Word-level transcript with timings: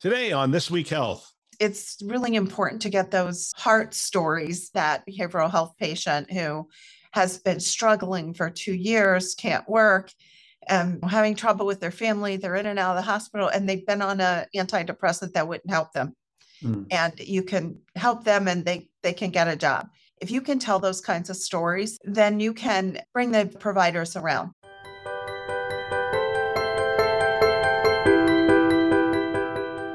Today 0.00 0.32
on 0.32 0.50
This 0.50 0.70
Week 0.70 0.88
Health. 0.88 1.30
It's 1.58 1.98
really 2.02 2.34
important 2.34 2.80
to 2.82 2.88
get 2.88 3.10
those 3.10 3.52
heart 3.54 3.92
stories 3.92 4.70
that 4.70 5.04
behavioral 5.06 5.50
health 5.50 5.74
patient 5.78 6.32
who 6.32 6.66
has 7.12 7.36
been 7.36 7.60
struggling 7.60 8.32
for 8.32 8.48
two 8.48 8.72
years, 8.72 9.34
can't 9.34 9.68
work, 9.68 10.10
and 10.66 11.04
having 11.04 11.34
trouble 11.34 11.66
with 11.66 11.80
their 11.80 11.90
family. 11.90 12.38
They're 12.38 12.54
in 12.54 12.64
and 12.64 12.78
out 12.78 12.96
of 12.96 12.96
the 12.96 13.10
hospital 13.10 13.48
and 13.48 13.68
they've 13.68 13.84
been 13.84 14.00
on 14.00 14.22
an 14.22 14.46
antidepressant 14.56 15.34
that 15.34 15.46
wouldn't 15.46 15.70
help 15.70 15.92
them. 15.92 16.16
Mm. 16.62 16.86
And 16.90 17.20
you 17.20 17.42
can 17.42 17.78
help 17.94 18.24
them 18.24 18.48
and 18.48 18.64
they, 18.64 18.88
they 19.02 19.12
can 19.12 19.28
get 19.28 19.48
a 19.48 19.56
job. 19.56 19.90
If 20.22 20.30
you 20.30 20.40
can 20.40 20.58
tell 20.58 20.78
those 20.78 21.02
kinds 21.02 21.28
of 21.28 21.36
stories, 21.36 21.98
then 22.04 22.40
you 22.40 22.54
can 22.54 23.02
bring 23.12 23.32
the 23.32 23.54
providers 23.60 24.16
around. 24.16 24.52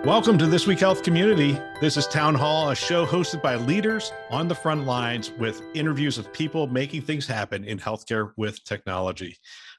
Welcome 0.05 0.37
to 0.37 0.45
This 0.45 0.67
Week 0.67 0.77
Health 0.77 1.01
Community. 1.01 1.59
This 1.81 1.97
is 1.97 2.05
Town 2.05 2.35
Hall, 2.35 2.69
a 2.69 2.75
show 2.75 3.07
hosted 3.07 3.41
by 3.41 3.55
leaders 3.55 4.13
on 4.29 4.47
the 4.47 4.53
front 4.53 4.85
lines 4.85 5.31
with 5.39 5.63
interviews 5.73 6.19
of 6.19 6.31
people 6.31 6.67
making 6.67 7.01
things 7.01 7.25
happen 7.25 7.63
in 7.63 7.79
healthcare 7.79 8.31
with 8.37 8.63
technology. 8.65 9.35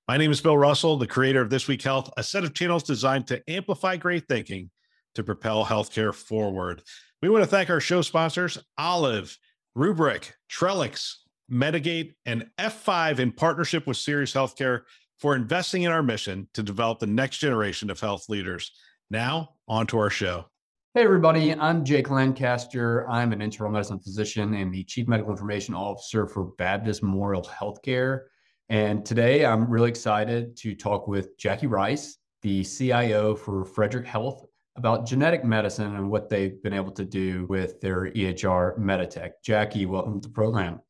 My 0.08 0.16
name 0.16 0.32
is 0.32 0.40
Bill 0.40 0.58
Russell, 0.58 0.96
the 0.96 1.06
creator 1.06 1.40
of 1.40 1.48
This 1.48 1.68
Week 1.68 1.80
Health, 1.80 2.12
a 2.16 2.24
set 2.24 2.42
of 2.42 2.54
channels 2.54 2.82
designed 2.82 3.28
to 3.28 3.40
amplify 3.48 3.96
great 3.98 4.26
thinking 4.26 4.68
to 5.14 5.22
propel 5.22 5.64
healthcare 5.64 6.12
forward. 6.12 6.82
We 7.22 7.28
want 7.28 7.44
to 7.44 7.48
thank 7.48 7.70
our 7.70 7.78
show 7.78 8.02
sponsors, 8.02 8.58
Olive, 8.76 9.38
Rubrik, 9.78 10.32
Trellix, 10.50 11.18
Medigate, 11.48 12.14
and 12.26 12.50
F5 12.58 13.20
in 13.20 13.30
partnership 13.30 13.86
with 13.86 13.96
Sirius 13.96 14.34
Healthcare 14.34 14.80
for 15.20 15.36
investing 15.36 15.84
in 15.84 15.92
our 15.92 16.02
mission 16.02 16.48
to 16.54 16.64
develop 16.64 16.98
the 16.98 17.06
next 17.06 17.38
generation 17.38 17.90
of 17.90 18.00
health 18.00 18.28
leaders. 18.28 18.72
Now, 19.08 19.50
on 19.68 19.86
to 19.88 19.98
our 19.98 20.10
show. 20.10 20.46
Hey, 20.94 21.02
everybody. 21.02 21.52
I'm 21.52 21.84
Jake 21.84 22.08
Lancaster. 22.08 23.08
I'm 23.10 23.32
an 23.32 23.42
internal 23.42 23.72
medicine 23.72 23.98
physician 23.98 24.54
and 24.54 24.72
the 24.72 24.84
Chief 24.84 25.08
Medical 25.08 25.32
Information 25.32 25.74
Officer 25.74 26.26
for 26.26 26.52
Baptist 26.56 27.02
Memorial 27.02 27.42
Healthcare. 27.42 28.22
And 28.68 29.04
today 29.04 29.44
I'm 29.44 29.68
really 29.68 29.88
excited 29.88 30.56
to 30.58 30.74
talk 30.74 31.06
with 31.08 31.36
Jackie 31.36 31.66
Rice, 31.66 32.16
the 32.42 32.64
CIO 32.64 33.34
for 33.34 33.64
Frederick 33.64 34.06
Health, 34.06 34.46
about 34.76 35.06
genetic 35.06 35.44
medicine 35.44 35.96
and 35.96 36.10
what 36.10 36.30
they've 36.30 36.62
been 36.62 36.72
able 36.72 36.92
to 36.92 37.04
do 37.04 37.46
with 37.48 37.80
their 37.80 38.10
EHR 38.12 38.78
Meditech. 38.78 39.32
Jackie, 39.44 39.86
welcome 39.86 40.20
to 40.20 40.28
the 40.28 40.32
program. 40.32 40.80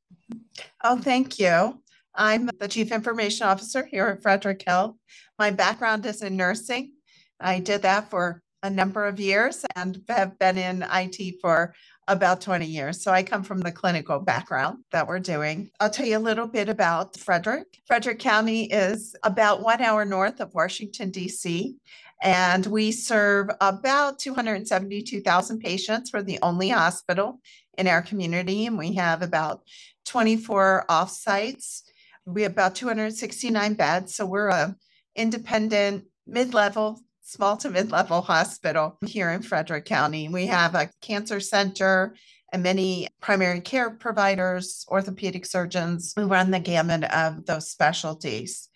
Oh, 0.85 0.99
thank 0.99 1.39
you. 1.39 1.83
I'm 2.15 2.49
the 2.59 2.69
Chief 2.69 2.93
Information 2.93 3.47
Officer 3.47 3.85
here 3.85 4.07
at 4.07 4.23
Frederick 4.23 4.63
Health. 4.67 4.97
My 5.39 5.51
background 5.51 6.07
is 6.07 6.23
in 6.23 6.37
nursing 6.37 6.93
I 7.41 7.61
did 7.61 7.83
that 7.83 8.11
for 8.11 8.43
a 8.63 8.71
number 8.71 9.07
of 9.07 9.21
years 9.21 9.65
and 9.75 10.03
have 10.09 10.39
been 10.39 10.59
in 10.59 10.85
IT 10.93 11.41
for 11.41 11.75
about 12.09 12.41
20 12.41 12.67
years. 12.67 13.03
So 13.03 13.13
I 13.13 13.23
come 13.23 13.43
from 13.43 13.61
the 13.61 13.73
clinical 13.73 14.21
background 14.21 14.79
that 14.93 15.09
we're 15.09 15.21
doing. 15.21 15.71
I'll 15.81 15.91
tell 15.91 16.07
you 16.07 16.19
a 16.19 16.21
little 16.21 16.47
bit 16.47 16.69
about 16.69 17.17
Frederick. 17.19 17.81
Frederick 17.87 18.19
County 18.19 18.65
is 18.65 19.15
about 19.23 19.63
one 19.63 19.83
hour 19.83 20.05
north 20.05 20.41
of 20.41 20.55
Washington, 20.55 21.11
D.C. 21.11 21.77
And 22.23 22.65
we 22.67 22.93
serve 22.93 23.51
about 23.61 24.19
272,000 24.19 25.59
patients. 25.59 26.13
We're 26.13 26.23
the 26.23 26.39
only 26.43 26.71
hospital 26.71 27.41
in 27.77 27.89
our 27.89 28.03
community, 28.03 28.67
and 28.67 28.79
we 28.79 28.95
have 28.95 29.21
about 29.21 29.63
24 30.07 30.87
off 30.89 31.11
sites. 31.11 31.83
We 32.25 32.43
have 32.43 32.53
about 32.53 32.75
269 32.75 33.75
beds. 33.75 34.15
So 34.15 34.25
we're 34.25 34.49
a 34.49 34.77
independent 35.15 36.05
mid 36.27 36.55
level 36.55 37.01
small 37.27 37.57
to 37.57 37.69
mid 37.69 37.91
level 37.91 38.23
hospital 38.23 38.97
here 39.05 39.31
in 39.31 39.43
Frederick 39.43 39.85
County. 39.85 40.29
We 40.29 40.47
have 40.47 40.77
a 40.77 40.89
cancer 41.03 41.41
center 41.41 42.15
and 42.53 42.63
many 42.63 43.09
primary 43.21 43.61
care 43.61 43.91
providers, 43.91 44.87
orthopedic 44.89 45.45
surgeons 45.45 46.13
who 46.15 46.29
run 46.29 46.53
the 46.53 46.61
gamut 46.61 47.03
of 47.05 47.45
those 47.45 47.69
specialties. 47.69 48.69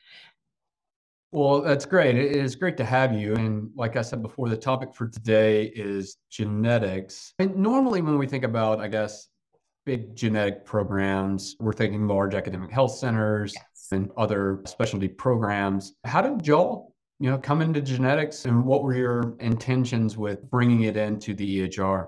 Well, 1.31 1.61
that's 1.61 1.87
great. 1.87 2.17
It 2.17 2.33
is 2.33 2.57
great 2.57 2.77
to 2.79 2.85
have 2.85 3.13
you. 3.13 3.37
And 3.37 3.71
like 3.77 3.97
I 3.97 4.03
said 4.03 4.21
before, 4.21 4.49
the 4.49 4.57
topic 4.57 4.97
for 4.97 5.07
today 5.07 5.67
is 5.67 6.17
genetics. 6.29 7.33
And 7.39 7.55
normally, 7.55 8.03
when 8.03 8.19
we 8.19 8.27
think 8.27 8.43
about, 8.43 8.81
I 8.81 8.89
guess, 8.89 9.29
big 9.87 10.17
genetic 10.17 10.65
programs, 10.65 11.55
we're 11.61 11.73
thinking 11.73 12.09
large 12.09 12.35
academic 12.35 12.73
health 12.73 12.97
centers 12.97 13.55
yes. 13.55 13.89
and 13.93 14.11
other 14.17 14.61
specialty 14.67 15.07
programs. 15.07 15.95
How 16.05 16.21
did 16.21 16.45
y'all 16.49 16.91
you 17.21 17.31
know, 17.31 17.37
come 17.37 17.61
into 17.61 17.83
genetics 17.83 18.47
and 18.47 18.65
what 18.65 18.83
were 18.83 18.95
your 18.95 19.37
intentions 19.41 20.17
with 20.17 20.51
bringing 20.51 20.85
it 20.85 20.97
into 20.97 21.35
the 21.35 21.69
EHR? 21.69 22.07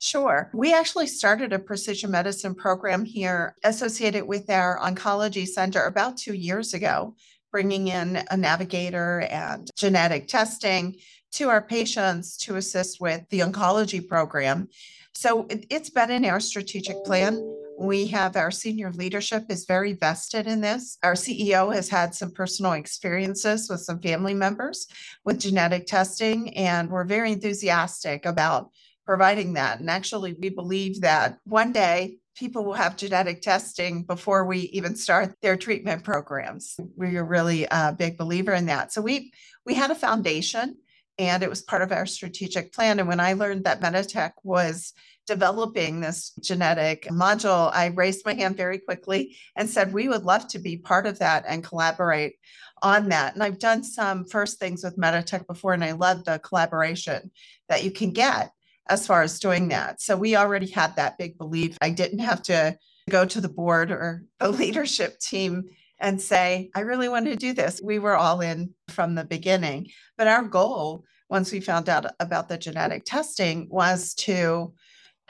Sure. 0.00 0.50
We 0.52 0.74
actually 0.74 1.06
started 1.06 1.52
a 1.52 1.58
precision 1.58 2.10
medicine 2.10 2.56
program 2.56 3.04
here 3.04 3.54
associated 3.62 4.26
with 4.26 4.50
our 4.50 4.78
oncology 4.80 5.46
center 5.46 5.84
about 5.84 6.16
two 6.16 6.34
years 6.34 6.74
ago, 6.74 7.14
bringing 7.52 7.88
in 7.88 8.24
a 8.30 8.36
navigator 8.36 9.20
and 9.30 9.70
genetic 9.76 10.26
testing 10.26 10.96
to 11.32 11.48
our 11.48 11.62
patients 11.62 12.36
to 12.38 12.56
assist 12.56 13.00
with 13.00 13.28
the 13.30 13.40
oncology 13.40 14.06
program. 14.06 14.68
So 15.14 15.46
it, 15.48 15.70
has 15.70 15.90
been 15.90 16.10
in 16.10 16.24
our 16.24 16.40
strategic 16.40 17.04
plan 17.04 17.34
we 17.80 18.06
have 18.08 18.36
our 18.36 18.50
senior 18.50 18.92
leadership 18.92 19.46
is 19.48 19.64
very 19.64 19.94
vested 19.94 20.46
in 20.46 20.60
this. 20.60 20.98
Our 21.02 21.14
CEO 21.14 21.74
has 21.74 21.88
had 21.88 22.14
some 22.14 22.30
personal 22.30 22.72
experiences 22.72 23.70
with 23.70 23.80
some 23.80 24.00
family 24.00 24.34
members 24.34 24.86
with 25.24 25.40
genetic 25.40 25.86
testing, 25.86 26.54
and 26.56 26.90
we're 26.90 27.04
very 27.04 27.32
enthusiastic 27.32 28.26
about 28.26 28.68
providing 29.06 29.54
that. 29.54 29.80
And 29.80 29.88
actually, 29.88 30.34
we 30.34 30.50
believe 30.50 31.00
that 31.00 31.38
one 31.44 31.72
day 31.72 32.18
people 32.36 32.66
will 32.66 32.74
have 32.74 32.98
genetic 32.98 33.40
testing 33.40 34.02
before 34.02 34.44
we 34.44 34.58
even 34.74 34.94
start 34.94 35.34
their 35.40 35.56
treatment 35.56 36.04
programs. 36.04 36.78
We're 36.96 37.24
really 37.24 37.66
a 37.70 37.94
big 37.98 38.18
believer 38.18 38.52
in 38.52 38.66
that. 38.66 38.92
So 38.92 39.00
we 39.00 39.32
we 39.64 39.72
had 39.72 39.90
a 39.90 39.94
foundation 39.94 40.76
and 41.18 41.42
it 41.42 41.50
was 41.50 41.62
part 41.62 41.82
of 41.82 41.92
our 41.92 42.06
strategic 42.06 42.72
plan. 42.72 42.98
And 42.98 43.08
when 43.08 43.20
I 43.20 43.34
learned 43.34 43.64
that 43.64 43.80
Meditech 43.80 44.32
was 44.42 44.92
developing 45.30 46.00
this 46.00 46.32
genetic 46.40 47.04
module, 47.04 47.70
I 47.72 47.86
raised 47.86 48.26
my 48.26 48.34
hand 48.34 48.56
very 48.56 48.78
quickly 48.78 49.36
and 49.54 49.70
said, 49.70 49.92
We 49.92 50.08
would 50.08 50.24
love 50.24 50.48
to 50.48 50.58
be 50.58 50.76
part 50.76 51.06
of 51.06 51.20
that 51.20 51.44
and 51.46 51.62
collaborate 51.62 52.34
on 52.82 53.10
that. 53.10 53.34
And 53.34 53.42
I've 53.44 53.60
done 53.60 53.84
some 53.84 54.24
first 54.24 54.58
things 54.58 54.82
with 54.82 54.98
Meditech 54.98 55.46
before, 55.46 55.72
and 55.72 55.84
I 55.84 55.92
love 55.92 56.24
the 56.24 56.40
collaboration 56.40 57.30
that 57.68 57.84
you 57.84 57.92
can 57.92 58.10
get 58.10 58.50
as 58.88 59.06
far 59.06 59.22
as 59.22 59.38
doing 59.38 59.68
that. 59.68 60.00
So 60.00 60.16
we 60.16 60.34
already 60.34 60.66
had 60.66 60.96
that 60.96 61.16
big 61.16 61.38
belief. 61.38 61.78
I 61.80 61.90
didn't 61.90 62.18
have 62.18 62.42
to 62.44 62.76
go 63.08 63.24
to 63.24 63.40
the 63.40 63.48
board 63.48 63.92
or 63.92 64.24
the 64.40 64.48
leadership 64.62 65.20
team 65.20 65.62
and 66.00 66.20
say, 66.20 66.72
I 66.74 66.80
really 66.80 67.08
want 67.08 67.26
to 67.26 67.36
do 67.36 67.52
this. 67.52 67.80
We 67.80 68.00
were 68.00 68.16
all 68.16 68.40
in 68.40 68.74
from 68.88 69.14
the 69.14 69.24
beginning. 69.24 69.90
But 70.18 70.26
our 70.26 70.42
goal, 70.42 71.04
once 71.28 71.52
we 71.52 71.60
found 71.60 71.88
out 71.88 72.06
about 72.18 72.48
the 72.48 72.58
genetic 72.58 73.04
testing, 73.04 73.68
was 73.70 74.12
to 74.14 74.74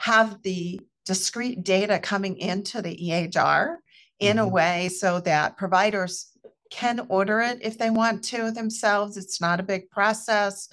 have 0.01 0.41
the 0.43 0.79
discrete 1.05 1.63
data 1.63 1.99
coming 1.99 2.37
into 2.37 2.81
the 2.81 2.95
EHR 2.95 3.77
in 4.19 4.37
mm-hmm. 4.37 4.45
a 4.45 4.47
way 4.47 4.89
so 4.89 5.19
that 5.21 5.57
providers 5.57 6.27
can 6.69 7.05
order 7.09 7.41
it 7.41 7.59
if 7.61 7.77
they 7.77 7.89
want 7.89 8.23
to 8.23 8.51
themselves. 8.51 9.17
It's 9.17 9.41
not 9.41 9.59
a 9.59 9.63
big 9.63 9.89
process 9.89 10.69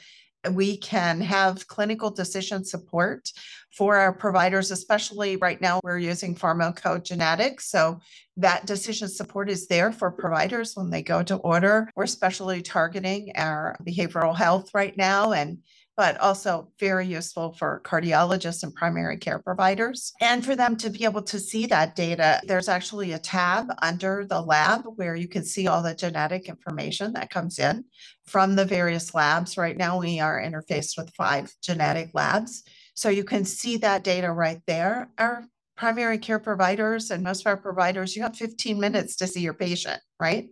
we 0.53 0.77
can 0.77 1.21
have 1.21 1.67
clinical 1.67 2.11
decision 2.11 2.65
support 2.65 3.31
for 3.77 3.97
our 3.97 4.13
providers, 4.13 4.71
especially 4.71 5.37
right 5.37 5.61
now 5.61 5.81
we're 5.83 5.99
using 5.99 6.35
pharmacogenetics. 6.35 7.63
So 7.63 8.01
that 8.37 8.67
decision 8.67 9.09
support 9.09 9.51
is 9.51 9.67
there 9.67 9.93
for 9.93 10.11
providers 10.11 10.73
when 10.75 10.91
they 10.91 11.03
go 11.03 11.23
to 11.23 11.37
order. 11.37 11.91
We're 11.97 12.05
especially 12.05 12.63
targeting 12.63 13.33
our 13.37 13.77
behavioral 13.87 14.37
health 14.37 14.71
right 14.75 14.97
now 14.97 15.33
and 15.33 15.59
but 15.99 16.17
also 16.21 16.69
very 16.79 17.09
useful 17.09 17.53
for 17.55 17.83
cardiologists 17.85 18.63
and 18.63 18.73
primary 18.73 19.17
care 19.17 19.41
providers. 19.41 20.13
And 20.21 20.45
for 20.45 20.55
them 20.55 20.77
to 20.77 20.91
be 20.91 21.03
able 21.03 21.23
to 21.23 21.41
see 21.41 21.67
that 21.67 21.97
data, 21.97 22.41
there's 22.45 22.69
actually 22.69 23.13
a 23.13 23.19
tab 23.19 23.67
under 23.83 24.25
the 24.25 24.41
lab 24.41 24.85
where 24.95 25.17
you 25.17 25.27
can 25.27 25.45
see 25.45 25.67
all 25.67 25.83
the 25.83 25.97
genetic 25.97 26.49
information 26.49 27.15
that 27.15 27.31
comes 27.31 27.59
in 27.59 27.85
from 28.27 28.55
the 28.55 28.65
various 28.65 29.13
labs. 29.13 29.59
Right 29.59 29.77
now, 29.77 29.99
we 29.99 30.21
are 30.21 30.41
interfaced 30.41 30.97
with 30.97 31.13
five 31.17 31.53
genetic 31.65 32.11
labs. 32.15 32.63
So 32.95 33.09
you 33.09 33.25
can 33.25 33.45
see 33.45 33.79
that 33.79 34.05
data 34.05 34.31
right 34.31 34.63
there. 34.69 35.11
Our 35.19 35.47
primary 35.77 36.19
care 36.19 36.39
providers 36.39 37.11
and 37.11 37.25
most 37.25 37.41
of 37.41 37.49
our 37.49 37.57
providers, 37.57 38.15
you 38.15 38.23
have 38.23 38.37
15 38.37 38.79
minutes 38.79 39.17
to 39.17 39.27
see 39.27 39.41
your 39.41 39.55
patient, 39.55 40.01
right? 40.21 40.51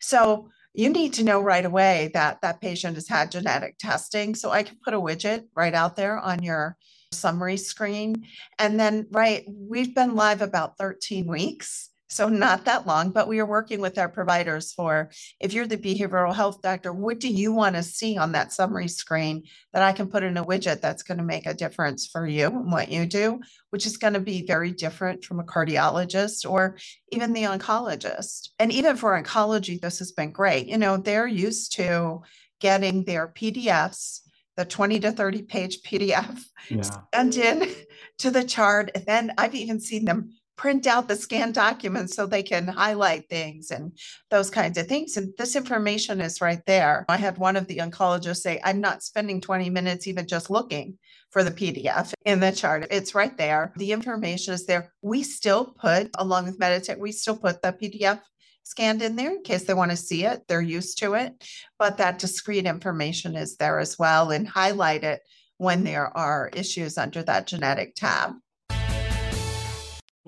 So 0.00 0.48
you 0.78 0.88
need 0.90 1.12
to 1.12 1.24
know 1.24 1.40
right 1.40 1.64
away 1.64 2.08
that 2.14 2.40
that 2.40 2.60
patient 2.60 2.94
has 2.94 3.08
had 3.08 3.32
genetic 3.32 3.76
testing. 3.78 4.36
So 4.36 4.52
I 4.52 4.62
can 4.62 4.76
put 4.84 4.94
a 4.94 5.00
widget 5.00 5.42
right 5.56 5.74
out 5.74 5.96
there 5.96 6.16
on 6.16 6.40
your 6.40 6.76
summary 7.10 7.56
screen. 7.56 8.14
And 8.60 8.78
then, 8.78 9.08
right, 9.10 9.44
we've 9.48 9.92
been 9.92 10.14
live 10.14 10.40
about 10.40 10.78
13 10.78 11.26
weeks. 11.26 11.90
So, 12.10 12.28
not 12.28 12.64
that 12.64 12.86
long, 12.86 13.10
but 13.10 13.28
we 13.28 13.38
are 13.38 13.46
working 13.46 13.80
with 13.80 13.98
our 13.98 14.08
providers 14.08 14.72
for 14.72 15.10
if 15.40 15.52
you're 15.52 15.66
the 15.66 15.76
behavioral 15.76 16.34
health 16.34 16.62
doctor, 16.62 16.92
what 16.92 17.20
do 17.20 17.28
you 17.28 17.52
want 17.52 17.76
to 17.76 17.82
see 17.82 18.16
on 18.16 18.32
that 18.32 18.52
summary 18.52 18.88
screen 18.88 19.44
that 19.74 19.82
I 19.82 19.92
can 19.92 20.08
put 20.08 20.22
in 20.22 20.38
a 20.38 20.44
widget 20.44 20.80
that's 20.80 21.02
going 21.02 21.18
to 21.18 21.24
make 21.24 21.46
a 21.46 21.52
difference 21.52 22.06
for 22.06 22.26
you 22.26 22.46
and 22.46 22.72
what 22.72 22.88
you 22.88 23.04
do, 23.04 23.40
which 23.70 23.84
is 23.84 23.98
going 23.98 24.14
to 24.14 24.20
be 24.20 24.46
very 24.46 24.72
different 24.72 25.24
from 25.24 25.38
a 25.38 25.44
cardiologist 25.44 26.48
or 26.48 26.78
even 27.12 27.34
the 27.34 27.42
oncologist. 27.42 28.48
And 28.58 28.72
even 28.72 28.96
for 28.96 29.20
oncology, 29.20 29.78
this 29.78 29.98
has 29.98 30.12
been 30.12 30.32
great. 30.32 30.66
You 30.66 30.78
know, 30.78 30.96
they're 30.96 31.26
used 31.26 31.74
to 31.74 32.22
getting 32.58 33.04
their 33.04 33.28
PDFs 33.28 34.20
the 34.58 34.64
20 34.64 34.98
to 34.98 35.12
30 35.12 35.42
page 35.42 35.82
PDF 35.82 36.42
yeah. 36.68 36.82
sent 37.14 37.36
in 37.36 37.70
to 38.18 38.30
the 38.32 38.42
chart. 38.42 38.90
And 38.92 39.06
then 39.06 39.32
I've 39.38 39.54
even 39.54 39.80
seen 39.80 40.04
them 40.04 40.32
print 40.58 40.86
out 40.86 41.08
the 41.08 41.16
scanned 41.16 41.54
documents 41.54 42.14
so 42.14 42.26
they 42.26 42.42
can 42.42 42.66
highlight 42.66 43.28
things 43.30 43.70
and 43.70 43.96
those 44.28 44.50
kinds 44.50 44.76
of 44.76 44.86
things. 44.86 45.16
And 45.16 45.32
this 45.38 45.56
information 45.56 46.20
is 46.20 46.42
right 46.42 46.60
there. 46.66 47.06
I 47.08 47.16
had 47.16 47.38
one 47.38 47.56
of 47.56 47.66
the 47.68 47.78
oncologists 47.78 48.42
say, 48.42 48.60
I'm 48.62 48.80
not 48.80 49.02
spending 49.02 49.40
20 49.40 49.70
minutes 49.70 50.06
even 50.06 50.26
just 50.26 50.50
looking 50.50 50.98
for 51.30 51.44
the 51.44 51.52
PDF 51.52 52.12
in 52.24 52.40
the 52.40 52.50
chart. 52.50 52.88
It's 52.90 53.14
right 53.14 53.36
there. 53.38 53.72
The 53.76 53.92
information 53.92 54.52
is 54.52 54.66
there. 54.66 54.92
We 55.00 55.22
still 55.22 55.64
put, 55.64 56.10
along 56.18 56.46
with 56.46 56.58
Meditech, 56.58 56.98
we 56.98 57.12
still 57.12 57.36
put 57.36 57.62
the 57.62 57.72
PDF 57.72 58.20
scanned 58.64 59.00
in 59.00 59.16
there 59.16 59.30
in 59.30 59.42
case 59.42 59.64
they 59.64 59.74
want 59.74 59.92
to 59.92 59.96
see 59.96 60.24
it. 60.24 60.42
They're 60.48 60.60
used 60.60 60.98
to 60.98 61.14
it. 61.14 61.32
But 61.78 61.98
that 61.98 62.18
discrete 62.18 62.66
information 62.66 63.36
is 63.36 63.56
there 63.56 63.78
as 63.78 63.98
well 63.98 64.30
and 64.32 64.46
highlight 64.46 65.04
it 65.04 65.22
when 65.56 65.84
there 65.84 66.14
are 66.16 66.50
issues 66.52 66.98
under 66.98 67.22
that 67.22 67.46
genetic 67.46 67.94
tab. 67.94 68.32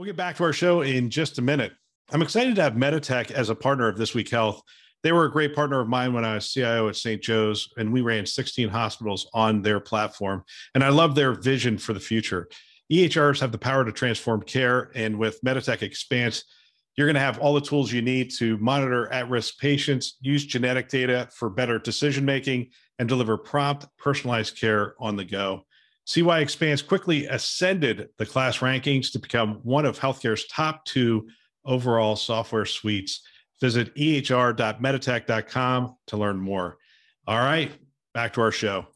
We'll 0.01 0.07
get 0.07 0.17
back 0.17 0.37
to 0.37 0.45
our 0.45 0.53
show 0.55 0.81
in 0.81 1.11
just 1.11 1.37
a 1.37 1.43
minute. 1.43 1.73
I'm 2.11 2.23
excited 2.23 2.57
to 2.57 2.63
have 2.63 2.73
Meditech 2.73 3.31
as 3.33 3.51
a 3.51 3.55
partner 3.55 3.87
of 3.87 3.99
This 3.99 4.15
Week 4.15 4.31
Health. 4.31 4.63
They 5.03 5.13
were 5.13 5.27
a 5.27 5.31
great 5.31 5.55
partner 5.55 5.79
of 5.79 5.91
mine 5.91 6.15
when 6.15 6.25
I 6.25 6.37
was 6.37 6.51
CIO 6.51 6.89
at 6.89 6.97
St. 6.97 7.21
Joe's, 7.21 7.69
and 7.77 7.93
we 7.93 8.01
ran 8.01 8.25
16 8.25 8.71
hospitals 8.71 9.29
on 9.35 9.61
their 9.61 9.79
platform. 9.79 10.43
And 10.75 10.83
I 10.83 10.89
love 10.89 11.15
their 11.15 11.35
vision 11.35 11.77
for 11.77 11.93
the 11.93 12.01
future. 12.01 12.49
EHRs 12.91 13.41
have 13.41 13.53
the 13.53 13.59
power 13.59 13.85
to 13.85 13.93
transform 13.93 14.41
care, 14.41 14.91
and 14.95 15.19
with 15.19 15.39
Meditech 15.43 15.83
Expanse, 15.83 16.45
you're 16.97 17.07
going 17.07 17.13
to 17.13 17.21
have 17.21 17.39
all 17.39 17.53
the 17.53 17.61
tools 17.61 17.93
you 17.93 18.01
need 18.01 18.31
to 18.39 18.57
monitor 18.57 19.13
at 19.13 19.29
risk 19.29 19.59
patients, 19.59 20.17
use 20.23 20.47
genetic 20.47 20.89
data 20.89 21.29
for 21.35 21.51
better 21.51 21.79
decision 21.79 22.25
making, 22.25 22.71
and 22.99 23.07
deliver 23.07 23.37
prompt, 23.37 23.87
personalized 23.99 24.59
care 24.59 24.95
on 24.99 25.17
the 25.17 25.27
go. 25.27 25.67
CY 26.07 26.41
Expanse 26.41 26.83
quickly 26.83 27.27
ascended 27.27 28.09
the 28.19 28.27
KLAS 28.27 28.59
rankings 28.59 29.13
to 29.13 29.19
become 29.19 29.61
one 29.63 29.85
of 29.85 29.99
healthcare's 29.99 30.47
top 30.47 30.85
two 30.85 31.29
overall 31.65 32.17
software 32.17 32.65
suites. 32.65 33.23
Visit 33.61 33.93
ehr.meditech.com 33.97 35.97
to 36.07 36.17
learn 36.17 36.39
more. 36.39 36.79
All 37.27 37.39
right, 37.39 37.71
back 38.15 38.33
to 38.35 38.41
our 38.41 38.51
show. 38.51 38.87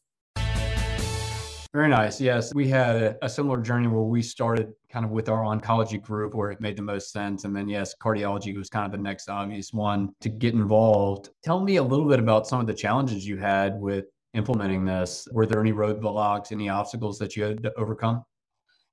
Very 1.74 1.88
nice. 1.88 2.20
Yes, 2.20 2.54
we 2.54 2.68
had 2.68 2.94
a, 2.94 3.24
a, 3.24 3.28
similar 3.28 3.60
journey 3.60 3.88
where 3.88 4.04
we 4.04 4.22
started 4.22 4.72
kind 4.88 5.04
of 5.04 5.10
with 5.10 5.28
our 5.28 5.42
oncology 5.42 6.00
group 6.00 6.32
where 6.32 6.52
it 6.52 6.60
made 6.60 6.76
the 6.76 6.82
most 6.82 7.10
sense. 7.10 7.44
And 7.44 7.54
then, 7.54 7.68
yes, 7.68 7.96
cardiology 8.00 8.56
was 8.56 8.70
kind 8.70 8.86
of 8.86 8.92
the 8.92 9.02
next 9.02 9.28
obvious 9.28 9.72
one 9.72 10.14
to 10.20 10.28
get 10.28 10.54
involved. 10.54 11.30
Tell 11.42 11.58
me 11.58 11.76
a 11.76 11.82
little 11.82 12.08
bit 12.08 12.20
about 12.20 12.46
some 12.46 12.60
of 12.60 12.68
the 12.68 12.74
challenges 12.74 13.26
you 13.26 13.38
had 13.38 13.80
with 13.80 14.04
implementing 14.34 14.84
this? 14.84 15.26
Were 15.32 15.46
there 15.46 15.60
any 15.60 15.72
roadblocks, 15.72 16.52
any 16.52 16.68
obstacles 16.68 17.18
that 17.18 17.36
you 17.36 17.44
had 17.44 17.62
to 17.62 17.74
overcome? 17.74 18.24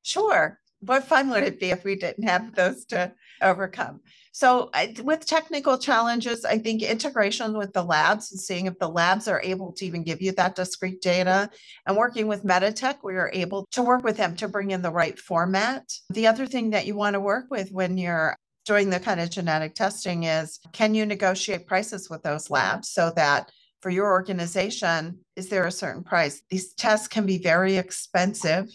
Sure. 0.03 0.59
What 0.79 1.03
fun 1.03 1.29
would 1.29 1.43
it 1.43 1.59
be 1.59 1.69
if 1.69 1.83
we 1.83 1.95
didn't 1.95 2.27
have 2.27 2.55
those 2.55 2.85
to 2.85 3.13
overcome? 3.41 4.01
So, 4.31 4.69
I, 4.73 4.95
with 5.03 5.25
technical 5.27 5.77
challenges, 5.77 6.43
I 6.43 6.57
think 6.57 6.81
integration 6.81 7.55
with 7.55 7.73
the 7.73 7.83
labs 7.83 8.31
and 8.31 8.39
seeing 8.39 8.65
if 8.65 8.79
the 8.79 8.89
labs 8.89 9.27
are 9.27 9.41
able 9.43 9.73
to 9.73 9.85
even 9.85 10.03
give 10.03 10.21
you 10.21 10.31
that 10.31 10.55
discrete 10.55 11.01
data. 11.01 11.49
And 11.85 11.97
working 11.97 12.27
with 12.27 12.43
Meditech, 12.43 12.97
we 13.03 13.13
are 13.15 13.29
able 13.31 13.67
to 13.71 13.83
work 13.83 14.03
with 14.03 14.17
them 14.17 14.35
to 14.37 14.47
bring 14.47 14.71
in 14.71 14.81
the 14.81 14.89
right 14.89 15.19
format. 15.19 15.83
The 16.09 16.27
other 16.27 16.47
thing 16.47 16.71
that 16.71 16.87
you 16.87 16.95
want 16.95 17.13
to 17.13 17.19
work 17.19 17.45
with 17.51 17.71
when 17.71 17.97
you're 17.97 18.35
doing 18.65 18.89
the 18.89 18.99
kind 18.99 19.19
of 19.19 19.29
genetic 19.29 19.75
testing 19.75 20.23
is 20.23 20.59
can 20.71 20.93
you 20.93 21.05
negotiate 21.05 21.67
prices 21.67 22.09
with 22.09 22.23
those 22.23 22.49
labs 22.49 22.89
so 22.89 23.11
that 23.15 23.51
for 23.81 23.89
your 23.89 24.11
organization, 24.11 25.19
is 25.35 25.49
there 25.49 25.65
a 25.65 25.71
certain 25.71 26.03
price? 26.03 26.41
These 26.49 26.73
tests 26.73 27.07
can 27.07 27.25
be 27.25 27.37
very 27.37 27.77
expensive 27.77 28.67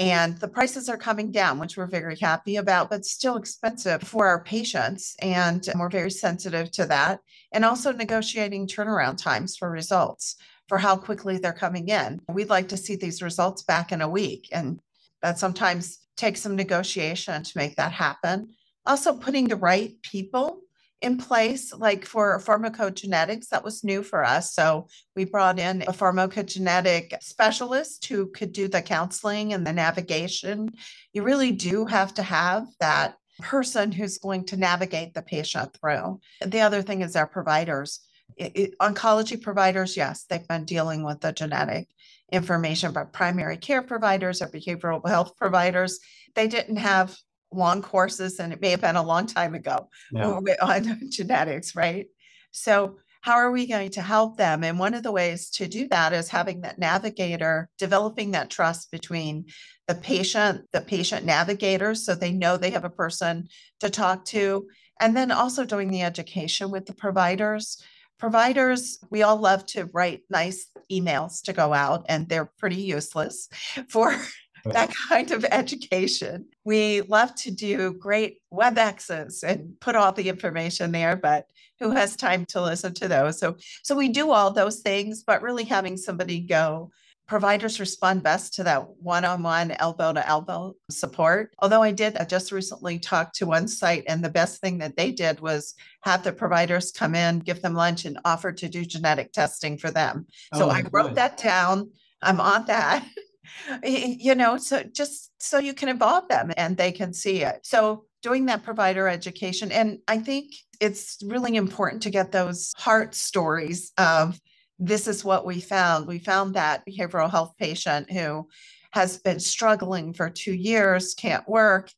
and 0.00 0.38
the 0.38 0.48
prices 0.48 0.88
are 0.88 0.96
coming 0.96 1.30
down, 1.30 1.58
which 1.58 1.76
we're 1.76 1.86
very 1.86 2.16
happy 2.16 2.56
about, 2.56 2.88
but 2.88 3.04
still 3.04 3.36
expensive 3.36 4.00
for 4.02 4.26
our 4.26 4.42
patients. 4.42 5.14
And 5.20 5.62
we're 5.76 5.90
very 5.90 6.10
sensitive 6.10 6.70
to 6.72 6.86
that. 6.86 7.20
And 7.52 7.66
also 7.66 7.92
negotiating 7.92 8.66
turnaround 8.66 9.18
times 9.18 9.58
for 9.58 9.70
results 9.70 10.36
for 10.68 10.78
how 10.78 10.96
quickly 10.96 11.36
they're 11.36 11.52
coming 11.52 11.90
in. 11.90 12.22
We'd 12.28 12.48
like 12.48 12.68
to 12.68 12.78
see 12.78 12.96
these 12.96 13.20
results 13.20 13.62
back 13.62 13.92
in 13.92 14.00
a 14.00 14.08
week. 14.08 14.48
And 14.52 14.80
that 15.20 15.38
sometimes 15.38 15.98
takes 16.16 16.40
some 16.40 16.56
negotiation 16.56 17.42
to 17.42 17.58
make 17.58 17.76
that 17.76 17.92
happen. 17.92 18.54
Also, 18.86 19.12
putting 19.12 19.48
the 19.48 19.56
right 19.56 20.00
people 20.00 20.60
in 21.00 21.16
place, 21.16 21.72
like 21.72 22.04
for 22.04 22.38
pharmacogenetics, 22.40 23.48
that 23.48 23.64
was 23.64 23.82
new 23.82 24.02
for 24.02 24.24
us. 24.24 24.52
So 24.54 24.88
we 25.16 25.24
brought 25.24 25.58
in 25.58 25.82
a 25.82 25.92
pharmacogenetic 25.92 27.22
specialist 27.22 28.04
who 28.06 28.26
could 28.26 28.52
do 28.52 28.68
the 28.68 28.82
counseling 28.82 29.52
and 29.52 29.66
the 29.66 29.72
navigation. 29.72 30.70
You 31.12 31.22
really 31.22 31.52
do 31.52 31.86
have 31.86 32.12
to 32.14 32.22
have 32.22 32.66
that 32.80 33.16
person 33.40 33.90
who's 33.90 34.18
going 34.18 34.44
to 34.46 34.56
navigate 34.56 35.14
the 35.14 35.22
patient 35.22 35.76
through. 35.80 36.20
The 36.44 36.60
other 36.60 36.82
thing 36.82 37.00
is 37.00 37.16
our 37.16 37.26
providers. 37.26 38.00
It, 38.36 38.52
it, 38.54 38.78
oncology 38.78 39.40
providers, 39.40 39.96
yes, 39.96 40.24
they've 40.24 40.46
been 40.46 40.64
dealing 40.64 41.02
with 41.02 41.20
the 41.20 41.32
genetic 41.32 41.88
information, 42.30 42.92
but 42.92 43.12
primary 43.12 43.56
care 43.56 43.82
providers 43.82 44.42
or 44.42 44.48
behavioral 44.48 45.06
health 45.06 45.36
providers, 45.36 45.98
they 46.34 46.46
didn't 46.46 46.76
have 46.76 47.16
long 47.52 47.82
courses, 47.82 48.38
and 48.38 48.52
it 48.52 48.60
may 48.60 48.70
have 48.70 48.80
been 48.80 48.96
a 48.96 49.02
long 49.02 49.26
time 49.26 49.54
ago 49.54 49.88
yeah. 50.12 50.40
on 50.62 51.10
genetics, 51.10 51.74
right? 51.74 52.06
So, 52.52 52.98
how 53.22 53.34
are 53.34 53.50
we 53.50 53.66
going 53.66 53.90
to 53.90 54.00
help 54.00 54.38
them? 54.38 54.64
And 54.64 54.78
one 54.78 54.94
of 54.94 55.02
the 55.02 55.12
ways 55.12 55.50
to 55.50 55.68
do 55.68 55.86
that 55.88 56.14
is 56.14 56.28
having 56.28 56.62
that 56.62 56.78
navigator, 56.78 57.68
developing 57.76 58.30
that 58.30 58.48
trust 58.48 58.90
between 58.90 59.44
the 59.86 59.94
patient, 59.94 60.66
the 60.72 60.80
patient 60.80 61.26
navigators, 61.26 62.04
so 62.04 62.14
they 62.14 62.32
know 62.32 62.56
they 62.56 62.70
have 62.70 62.84
a 62.84 62.90
person 62.90 63.48
to 63.80 63.90
talk 63.90 64.24
to, 64.26 64.66
and 65.00 65.14
then 65.14 65.30
also 65.30 65.64
doing 65.64 65.90
the 65.90 66.02
education 66.02 66.70
with 66.70 66.86
the 66.86 66.94
providers. 66.94 67.82
Providers, 68.18 68.98
we 69.10 69.22
all 69.22 69.36
love 69.36 69.66
to 69.66 69.86
write 69.92 70.22
nice 70.30 70.66
emails 70.90 71.42
to 71.42 71.52
go 71.52 71.74
out, 71.74 72.06
and 72.08 72.28
they're 72.28 72.50
pretty 72.58 72.76
useless 72.76 73.48
for 73.88 74.16
that 74.64 74.92
kind 75.08 75.30
of 75.30 75.44
education. 75.44 76.46
We 76.64 77.02
love 77.02 77.34
to 77.36 77.50
do 77.50 77.92
great 77.94 78.38
WebExes 78.52 79.42
and 79.42 79.78
put 79.80 79.96
all 79.96 80.12
the 80.12 80.28
information 80.28 80.92
there, 80.92 81.16
but 81.16 81.46
who 81.80 81.90
has 81.90 82.14
time 82.14 82.44
to 82.46 82.60
listen 82.60 82.94
to 82.94 83.08
those? 83.08 83.38
So, 83.38 83.56
so 83.82 83.96
we 83.96 84.08
do 84.08 84.30
all 84.30 84.50
those 84.50 84.80
things, 84.80 85.22
but 85.22 85.42
really 85.42 85.64
having 85.64 85.96
somebody 85.96 86.40
go. 86.40 86.90
Providers 87.26 87.78
respond 87.78 88.24
best 88.24 88.54
to 88.54 88.64
that 88.64 88.88
one 88.98 89.24
on 89.24 89.44
one, 89.44 89.70
elbow 89.70 90.12
to 90.12 90.28
elbow 90.28 90.74
support. 90.90 91.54
Although 91.60 91.80
I 91.80 91.92
did 91.92 92.16
I 92.16 92.24
just 92.24 92.50
recently 92.50 92.98
talk 92.98 93.32
to 93.34 93.46
one 93.46 93.68
site, 93.68 94.02
and 94.08 94.22
the 94.22 94.28
best 94.28 94.60
thing 94.60 94.78
that 94.78 94.96
they 94.96 95.12
did 95.12 95.38
was 95.38 95.74
have 96.02 96.24
the 96.24 96.32
providers 96.32 96.90
come 96.90 97.14
in, 97.14 97.38
give 97.38 97.62
them 97.62 97.74
lunch, 97.74 98.04
and 98.04 98.18
offer 98.24 98.50
to 98.50 98.68
do 98.68 98.84
genetic 98.84 99.32
testing 99.32 99.78
for 99.78 99.92
them. 99.92 100.26
So 100.54 100.66
oh, 100.66 100.70
I 100.70 100.82
wrote 100.90 101.14
that 101.14 101.38
down. 101.38 101.90
I'm 102.20 102.40
on 102.40 102.66
that. 102.66 103.06
you 103.84 104.34
know, 104.34 104.56
so 104.56 104.82
just 104.82 105.30
so 105.38 105.58
you 105.58 105.74
can 105.74 105.88
involve 105.88 106.28
them 106.28 106.52
and 106.56 106.76
they 106.76 106.92
can 106.92 107.12
see 107.12 107.42
it. 107.42 107.60
So 107.62 108.04
doing 108.22 108.46
that 108.46 108.62
provider 108.62 109.08
education. 109.08 109.72
And 109.72 109.98
I 110.08 110.18
think 110.18 110.52
it's 110.80 111.18
really 111.24 111.56
important 111.56 112.02
to 112.02 112.10
get 112.10 112.32
those 112.32 112.72
heart 112.76 113.14
stories 113.14 113.92
of 113.98 114.38
this 114.78 115.06
is 115.06 115.24
what 115.24 115.46
we 115.46 115.60
found. 115.60 116.06
We 116.06 116.18
found 116.18 116.54
that 116.54 116.84
behavioral 116.86 117.30
health 117.30 117.54
patient 117.58 118.10
who 118.10 118.48
has 118.92 119.18
been 119.18 119.40
struggling 119.40 120.12
for 120.12 120.30
two 120.30 120.54
years, 120.54 121.14
can't 121.14 121.48
work, 121.48 121.90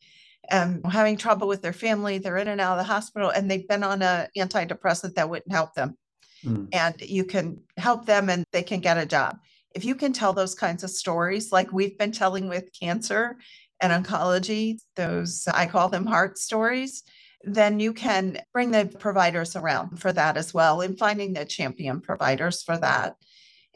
and 0.50 0.84
having 0.86 1.16
trouble 1.16 1.48
with 1.48 1.62
their 1.62 1.72
family. 1.72 2.18
They're 2.18 2.36
in 2.36 2.48
and 2.48 2.60
out 2.60 2.78
of 2.78 2.78
the 2.78 2.92
hospital, 2.92 3.30
and 3.30 3.50
they've 3.50 3.66
been 3.66 3.84
on 3.84 4.02
an 4.02 4.28
antidepressant 4.36 5.14
that 5.14 5.30
wouldn't 5.30 5.52
help 5.52 5.74
them. 5.74 5.96
Mm. 6.44 6.68
And 6.72 7.00
you 7.00 7.24
can 7.24 7.62
help 7.76 8.04
them, 8.04 8.28
and 8.28 8.44
they 8.52 8.62
can 8.62 8.80
get 8.80 8.98
a 8.98 9.06
job 9.06 9.38
if 9.74 9.84
you 9.84 9.94
can 9.94 10.12
tell 10.12 10.32
those 10.32 10.54
kinds 10.54 10.84
of 10.84 10.90
stories, 10.90 11.52
like 11.52 11.72
we've 11.72 11.98
been 11.98 12.12
telling 12.12 12.48
with 12.48 12.72
cancer 12.78 13.38
and 13.80 14.04
oncology, 14.04 14.78
those 14.96 15.46
I 15.52 15.66
call 15.66 15.88
them 15.88 16.06
heart 16.06 16.38
stories, 16.38 17.02
then 17.44 17.80
you 17.80 17.92
can 17.92 18.38
bring 18.52 18.70
the 18.70 18.86
providers 18.98 19.56
around 19.56 20.00
for 20.00 20.12
that 20.12 20.36
as 20.36 20.54
well 20.54 20.80
and 20.80 20.98
finding 20.98 21.32
the 21.32 21.44
champion 21.44 22.00
providers 22.00 22.62
for 22.62 22.78
that. 22.78 23.16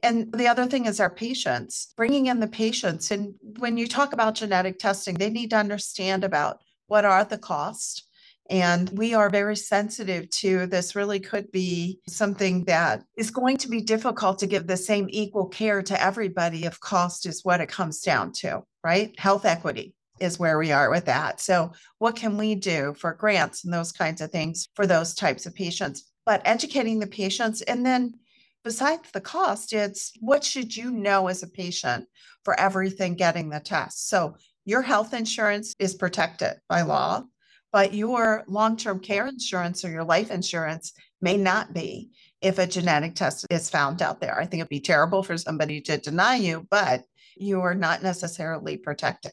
And 0.03 0.33
the 0.33 0.47
other 0.47 0.67
thing 0.67 0.87
is 0.87 1.01
our 1.01 1.11
patients, 1.11 1.93
bringing 1.97 2.27
in 2.27 2.39
the 2.39 2.47
patients. 2.47 3.11
And 3.11 3.35
when 3.59 3.77
you 3.77 3.89
talk 3.89 4.13
about 4.13 4.37
genetic 4.37 4.79
testing, 4.79 5.17
they 5.17 5.31
need 5.31 5.51
to 5.51 5.57
understand 5.57 6.23
about 6.23 6.61
what 6.87 7.05
are 7.05 7.25
the 7.25 7.39
costs 7.39 8.07
And 8.49 8.89
we 8.91 9.15
are 9.15 9.29
very 9.29 9.57
sensitive 9.57 10.31
to 10.31 10.67
this, 10.67 10.95
really 10.95 11.21
could 11.21 11.51
be 11.51 12.01
something 12.09 12.65
that 12.65 13.03
is 13.17 13.31
going 13.31 13.57
to 13.59 13.69
be 13.69 13.81
difficult 13.81 14.39
to 14.41 14.47
give 14.47 14.67
the 14.67 14.77
same 14.77 15.09
equal 15.11 15.47
care 15.47 15.83
to 15.83 16.03
everybody 16.03 16.65
if 16.65 16.79
cost 16.81 17.27
is 17.27 17.45
what 17.45 17.61
it 17.61 17.69
comes 17.69 18.01
down 18.01 18.33
to, 18.33 18.63
right? 18.85 19.19
Health 19.19 19.45
equity 19.45 19.95
is 20.21 20.39
where 20.39 20.59
we 20.59 20.73
are 20.73 20.91
with 20.91 21.07
that. 21.07 21.41
So, 21.41 21.73
what 21.99 22.17
can 22.17 22.37
we 22.37 22.55
do 22.55 22.95
for 22.99 23.15
grants 23.15 23.65
and 23.65 23.73
those 23.73 23.93
kinds 23.93 24.21
of 24.21 24.31
things 24.31 24.69
for 24.75 24.87
those 24.87 25.15
types 25.15 25.47
of 25.47 25.55
patients? 25.55 26.11
But 26.25 26.43
educating 26.45 26.99
the 26.99 27.07
patients 27.07 27.63
and 27.63 27.85
then 27.85 28.15
besides 28.65 29.11
the 29.13 29.21
cost, 29.21 29.73
it's 29.73 30.13
what 30.21 30.43
should 30.43 30.77
you 30.77 30.91
know 30.91 31.29
as 31.29 31.43
a 31.43 31.49
patient 31.49 32.07
for 32.45 32.59
everything 32.59 33.15
getting 33.15 33.51
the 33.51 33.61
test? 33.61 34.09
So, 34.09 34.37
your 34.65 34.83
health 34.83 35.15
insurance 35.15 35.75
is 35.79 35.95
protected 35.95 36.55
by 36.69 36.83
law, 36.83 37.23
but 37.77 37.93
your 37.93 38.43
long 38.47 38.75
term 38.75 38.99
care 38.99 39.27
insurance 39.27 39.85
or 39.85 39.91
your 39.91 40.03
life 40.03 40.31
insurance 40.31 40.95
may 41.21 41.37
not 41.37 41.75
be 41.75 42.09
if 42.41 42.59
a 42.59 42.67
genetic 42.67 43.15
test 43.15 43.45
is 43.51 43.69
found 43.69 44.01
out 44.01 44.19
there. 44.19 44.41
I 44.41 44.47
think 44.47 44.63
it'd 44.63 44.71
be 44.71 44.81
terrible 44.81 45.23
for 45.23 45.37
somebody 45.37 45.83
to 45.83 45.99
deny 45.99 46.37
you, 46.37 46.67
but 46.71 47.03
you 47.37 47.61
are 47.61 47.75
not 47.75 48.03
necessarily 48.03 48.79
protected 48.79 49.33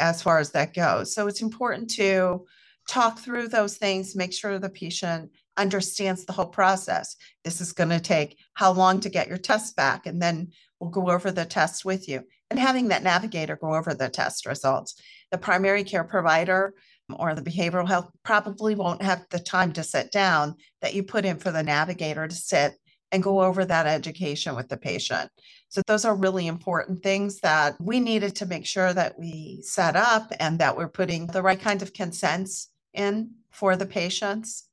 as 0.00 0.22
far 0.22 0.38
as 0.38 0.52
that 0.52 0.72
goes. 0.72 1.12
So 1.14 1.26
it's 1.26 1.42
important 1.42 1.90
to 1.96 2.46
talk 2.88 3.18
through 3.18 3.48
those 3.48 3.76
things, 3.76 4.16
make 4.16 4.32
sure 4.32 4.58
the 4.58 4.70
patient 4.70 5.30
understands 5.58 6.24
the 6.24 6.32
whole 6.32 6.46
process. 6.46 7.16
This 7.44 7.60
is 7.60 7.74
going 7.74 7.90
to 7.90 8.00
take 8.00 8.38
how 8.54 8.72
long 8.72 8.98
to 9.00 9.10
get 9.10 9.28
your 9.28 9.36
test 9.36 9.76
back, 9.76 10.06
and 10.06 10.22
then 10.22 10.52
we'll 10.80 10.88
go 10.88 11.10
over 11.10 11.30
the 11.30 11.44
test 11.44 11.84
with 11.84 12.08
you. 12.08 12.24
And 12.48 12.58
having 12.58 12.88
that 12.88 13.02
navigator 13.02 13.56
go 13.56 13.74
over 13.74 13.92
the 13.92 14.08
test 14.08 14.46
results. 14.46 14.98
The 15.30 15.38
primary 15.38 15.84
care 15.84 16.04
provider 16.04 16.74
um, 17.10 17.16
or 17.18 17.34
the 17.34 17.42
behavioral 17.42 17.86
health 17.86 18.10
probably 18.22 18.74
won't 18.74 19.02
have 19.02 19.26
the 19.30 19.38
time 19.38 19.72
to 19.72 19.82
sit 19.82 20.10
down 20.10 20.56
that 20.80 20.94
you 20.94 21.02
put 21.02 21.24
in 21.24 21.38
for 21.38 21.50
the 21.50 21.62
navigator 21.62 22.26
to 22.26 22.34
sit 22.34 22.74
and 23.12 23.22
go 23.22 23.40
over 23.40 23.64
that 23.64 23.86
education 23.86 24.54
with 24.54 24.68
the 24.68 24.76
patient. 24.76 25.30
So 25.68 25.82
those 25.86 26.04
are 26.04 26.14
really 26.14 26.46
important 26.46 27.02
things 27.02 27.40
that 27.40 27.74
we 27.80 28.00
needed 28.00 28.36
to 28.36 28.46
make 28.46 28.66
sure 28.66 28.92
that 28.92 29.18
we 29.18 29.60
set 29.62 29.96
up 29.96 30.32
and 30.40 30.58
that 30.58 30.76
we're 30.76 30.88
putting 30.88 31.26
the 31.26 31.42
right 31.42 31.60
kind 31.60 31.82
of 31.82 31.92
consents 31.92 32.68
in 32.92 33.30
for 33.50 33.76
the 33.76 33.86
patients. 33.86 34.68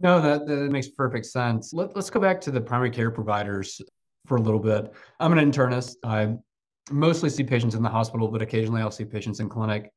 No, 0.00 0.20
that, 0.20 0.46
that 0.46 0.70
makes 0.70 0.88
perfect 0.88 1.26
sense. 1.26 1.72
Let, 1.72 1.94
let's 1.96 2.10
go 2.10 2.20
back 2.20 2.40
to 2.42 2.50
the 2.50 2.60
primary 2.60 2.90
care 2.90 3.10
providers 3.10 3.80
for 4.26 4.36
a 4.36 4.40
little 4.40 4.60
bit. 4.60 4.92
I'm 5.20 5.36
an 5.36 5.50
internist. 5.50 5.96
I 6.04 6.36
mostly 6.90 7.30
see 7.30 7.44
patients 7.44 7.74
in 7.74 7.82
the 7.82 7.88
hospital, 7.88 8.28
but 8.28 8.42
occasionally 8.42 8.82
I'll 8.82 8.90
see 8.90 9.04
patients 9.04 9.40
in 9.40 9.48
clinic. 9.48 9.90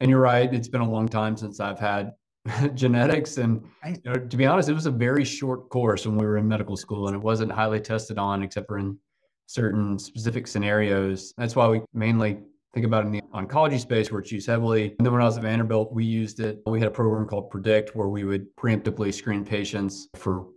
And 0.00 0.10
you're 0.10 0.20
right, 0.20 0.52
it's 0.52 0.68
been 0.68 0.80
a 0.80 0.90
long 0.90 1.08
time 1.08 1.36
since 1.36 1.60
I've 1.60 1.78
had 1.78 2.12
genetics. 2.74 3.38
And 3.38 3.64
you 3.86 3.96
know, 4.04 4.14
to 4.14 4.36
be 4.36 4.46
honest, 4.46 4.68
it 4.68 4.74
was 4.74 4.86
a 4.86 4.90
very 4.90 5.24
short 5.24 5.68
course 5.70 6.06
when 6.06 6.16
we 6.16 6.26
were 6.26 6.36
in 6.36 6.46
medical 6.46 6.76
school, 6.76 7.08
and 7.08 7.16
it 7.16 7.22
wasn't 7.22 7.52
highly 7.52 7.80
tested 7.80 8.18
on 8.18 8.42
except 8.42 8.66
for 8.66 8.78
in 8.78 8.98
certain 9.46 9.98
specific 9.98 10.46
scenarios. 10.46 11.32
That's 11.36 11.56
why 11.56 11.68
we 11.68 11.80
mainly 11.94 12.38
think 12.74 12.84
about 12.84 13.04
it 13.04 13.06
in 13.06 13.12
the 13.12 13.22
oncology 13.34 13.80
space 13.80 14.10
where 14.10 14.20
it's 14.20 14.30
used 14.30 14.46
heavily. 14.46 14.94
And 14.98 15.06
then 15.06 15.12
when 15.12 15.22
I 15.22 15.24
was 15.24 15.38
at 15.38 15.42
Vanderbilt, 15.42 15.92
we 15.92 16.04
used 16.04 16.40
it. 16.40 16.60
We 16.66 16.78
had 16.78 16.88
a 16.88 16.92
program 16.92 17.26
called 17.26 17.50
Predict 17.50 17.96
where 17.96 18.08
we 18.08 18.24
would 18.24 18.54
preemptively 18.56 19.14
screen 19.14 19.44
patients 19.44 20.08
for 20.14 20.48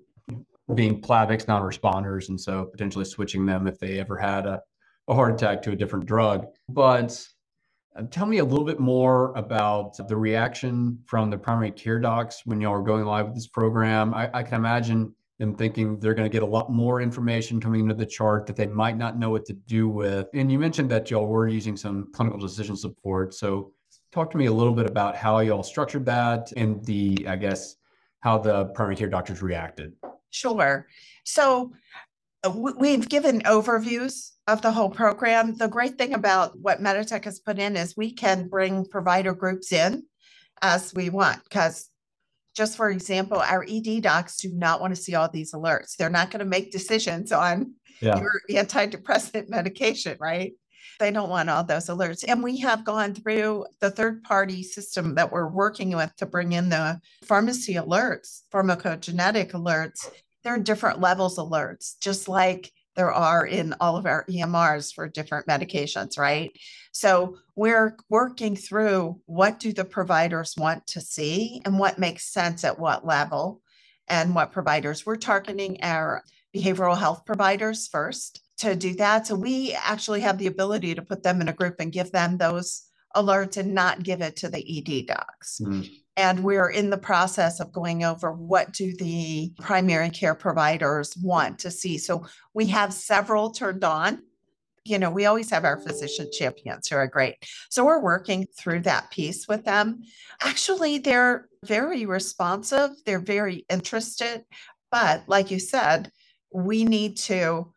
being 0.75 1.01
Plavix 1.01 1.47
non-responders, 1.47 2.29
and 2.29 2.39
so 2.39 2.65
potentially 2.65 3.05
switching 3.05 3.45
them 3.45 3.67
if 3.67 3.79
they 3.79 3.99
ever 3.99 4.17
had 4.17 4.45
a, 4.45 4.61
a 5.09 5.15
heart 5.15 5.33
attack 5.33 5.61
to 5.63 5.71
a 5.71 5.75
different 5.75 6.05
drug. 6.05 6.47
But 6.69 7.27
uh, 7.95 8.03
tell 8.11 8.27
me 8.27 8.37
a 8.37 8.45
little 8.45 8.65
bit 8.65 8.79
more 8.79 9.33
about 9.35 9.97
the 10.07 10.15
reaction 10.15 10.99
from 11.05 11.29
the 11.29 11.37
primary 11.37 11.71
care 11.71 11.99
docs 11.99 12.45
when 12.45 12.61
y'all 12.61 12.73
were 12.73 12.83
going 12.83 13.03
live 13.05 13.25
with 13.25 13.35
this 13.35 13.47
program. 13.47 14.13
I, 14.13 14.29
I 14.33 14.43
can 14.43 14.55
imagine 14.55 15.13
them 15.39 15.55
thinking 15.55 15.99
they're 15.99 16.13
going 16.13 16.29
to 16.29 16.31
get 16.31 16.43
a 16.43 16.45
lot 16.45 16.71
more 16.71 17.01
information 17.01 17.59
coming 17.59 17.81
into 17.81 17.95
the 17.95 18.05
chart 18.05 18.45
that 18.45 18.55
they 18.55 18.67
might 18.67 18.97
not 18.97 19.17
know 19.17 19.29
what 19.29 19.45
to 19.45 19.53
do 19.53 19.89
with. 19.89 20.27
And 20.33 20.51
you 20.51 20.59
mentioned 20.59 20.91
that 20.91 21.09
y'all 21.09 21.25
were 21.25 21.47
using 21.47 21.75
some 21.75 22.11
clinical 22.13 22.39
decision 22.39 22.75
support. 22.75 23.33
So 23.33 23.71
talk 24.11 24.29
to 24.31 24.37
me 24.37 24.45
a 24.45 24.53
little 24.53 24.73
bit 24.73 24.85
about 24.85 25.15
how 25.15 25.39
y'all 25.39 25.63
structured 25.63 26.05
that 26.05 26.51
and 26.57 26.83
the, 26.85 27.25
I 27.27 27.37
guess, 27.37 27.77
how 28.19 28.37
the 28.37 28.65
primary 28.65 28.97
care 28.97 29.07
doctors 29.07 29.41
reacted. 29.41 29.93
Sure. 30.29 30.87
So 31.23 31.71
uh, 32.43 32.51
we've 32.51 33.07
given 33.07 33.41
overviews 33.41 34.31
of 34.49 34.61
the 34.61 34.71
whole 34.71 34.89
program. 34.89 35.55
The 35.55 35.67
great 35.67 35.97
thing 35.97 36.13
about 36.13 36.57
what 36.59 36.81
Meditech 36.81 37.25
has 37.25 37.39
put 37.39 37.59
in 37.59 37.77
is 37.77 37.95
we 37.95 38.11
can 38.11 38.47
bring 38.47 38.85
provider 38.85 39.33
groups 39.33 39.71
in 39.71 40.03
as 40.61 40.93
we 40.93 41.09
want 41.09 41.43
because 41.43 41.89
just 42.55 42.75
for 42.75 42.89
example, 42.89 43.37
our 43.37 43.63
ED 43.69 44.01
docs 44.01 44.37
do 44.37 44.51
not 44.53 44.81
want 44.81 44.93
to 44.93 45.01
see 45.01 45.15
all 45.15 45.29
these 45.29 45.53
alerts. 45.53 45.95
They're 45.95 46.09
not 46.09 46.31
going 46.31 46.39
to 46.39 46.45
make 46.45 46.71
decisions 46.71 47.31
on 47.31 47.75
yeah. 48.01 48.19
your 48.19 48.41
antidepressant 48.49 49.49
medication, 49.49 50.17
right? 50.19 50.53
They 50.99 51.11
don't 51.11 51.29
want 51.29 51.49
all 51.49 51.63
those 51.63 51.85
alerts. 51.85 52.25
And 52.27 52.43
we 52.43 52.57
have 52.57 52.83
gone 52.83 53.13
through 53.13 53.67
the 53.79 53.91
third 53.91 54.23
party 54.23 54.63
system 54.63 55.15
that 55.15 55.31
we're 55.31 55.47
working 55.47 55.95
with 55.95 56.13
to 56.17 56.25
bring 56.25 56.51
in 56.51 56.69
the 56.69 56.99
pharmacy 57.23 57.75
alerts, 57.75 58.41
pharmacogenetic 58.51 59.51
alerts. 59.51 60.09
There 60.43 60.55
are 60.55 60.59
different 60.59 60.99
levels 60.99 61.37
alerts, 61.37 61.93
just 62.01 62.27
like 62.27 62.71
there 62.99 63.13
are 63.13 63.45
in 63.45 63.73
all 63.79 63.95
of 63.95 64.05
our 64.05 64.25
EMRs 64.25 64.93
for 64.93 65.07
different 65.07 65.47
medications, 65.47 66.19
right? 66.19 66.51
So 66.91 67.37
we're 67.55 67.95
working 68.09 68.57
through 68.57 69.21
what 69.25 69.57
do 69.57 69.71
the 69.71 69.85
providers 69.85 70.53
want 70.57 70.85
to 70.87 70.99
see 70.99 71.61
and 71.63 71.79
what 71.79 71.97
makes 71.97 72.25
sense 72.25 72.65
at 72.65 72.77
what 72.77 73.07
level 73.07 73.61
and 74.09 74.35
what 74.35 74.51
providers. 74.51 75.05
We're 75.05 75.15
targeting 75.15 75.81
our 75.81 76.25
behavioral 76.53 76.97
health 76.97 77.23
providers 77.25 77.87
first 77.87 78.41
to 78.57 78.75
do 78.75 78.93
that. 78.95 79.27
So 79.27 79.35
we 79.35 79.73
actually 79.81 80.19
have 80.19 80.37
the 80.37 80.47
ability 80.47 80.93
to 80.95 81.01
put 81.01 81.23
them 81.23 81.39
in 81.39 81.47
a 81.47 81.53
group 81.53 81.75
and 81.79 81.93
give 81.93 82.11
them 82.11 82.37
those 82.37 82.83
alerts 83.15 83.55
and 83.55 83.73
not 83.73 84.03
give 84.03 84.19
it 84.19 84.35
to 84.35 84.49
the 84.49 84.59
ED 84.59 85.05
docs. 85.07 85.61
Mm. 85.63 85.89
And 86.19 86.43
we're 86.43 86.69
in 86.69 86.89
the 86.89 86.97
process 86.97 87.61
of 87.61 87.71
going 87.71 88.03
over 88.03 88.33
what 88.33 88.73
do 88.73 88.93
the 88.97 89.53
primary 89.61 90.09
care 90.09 90.35
providers 90.35 91.15
want 91.15 91.59
to 91.59 91.71
see. 91.71 91.97
So 91.97 92.25
we 92.53 92.67
have 92.67 92.91
several 92.91 93.51
turned 93.51 93.85
on. 93.85 94.21
You 94.83 94.99
know, 94.99 95.11
we 95.11 95.27
always 95.27 95.49
have 95.51 95.63
our 95.63 95.77
physician 95.77 96.29
champions 96.37 96.89
who 96.89 96.97
are 96.97 97.07
great. 97.07 97.35
So 97.69 97.85
we're 97.85 98.03
working 98.03 98.47
through 98.57 98.81
that 98.81 99.09
piece 99.11 99.47
with 99.47 99.63
them. 99.63 100.01
Actually, 100.41 100.97
they're 100.97 101.47
very 101.63 102.05
responsive, 102.05 102.91
they're 103.05 103.19
very 103.19 103.65
interested. 103.69 104.43
But 104.91 105.23
like 105.27 105.51
you 105.51 105.59
said, 105.59 106.11
we 106.53 106.83
need 106.83 107.15
to 107.29 107.71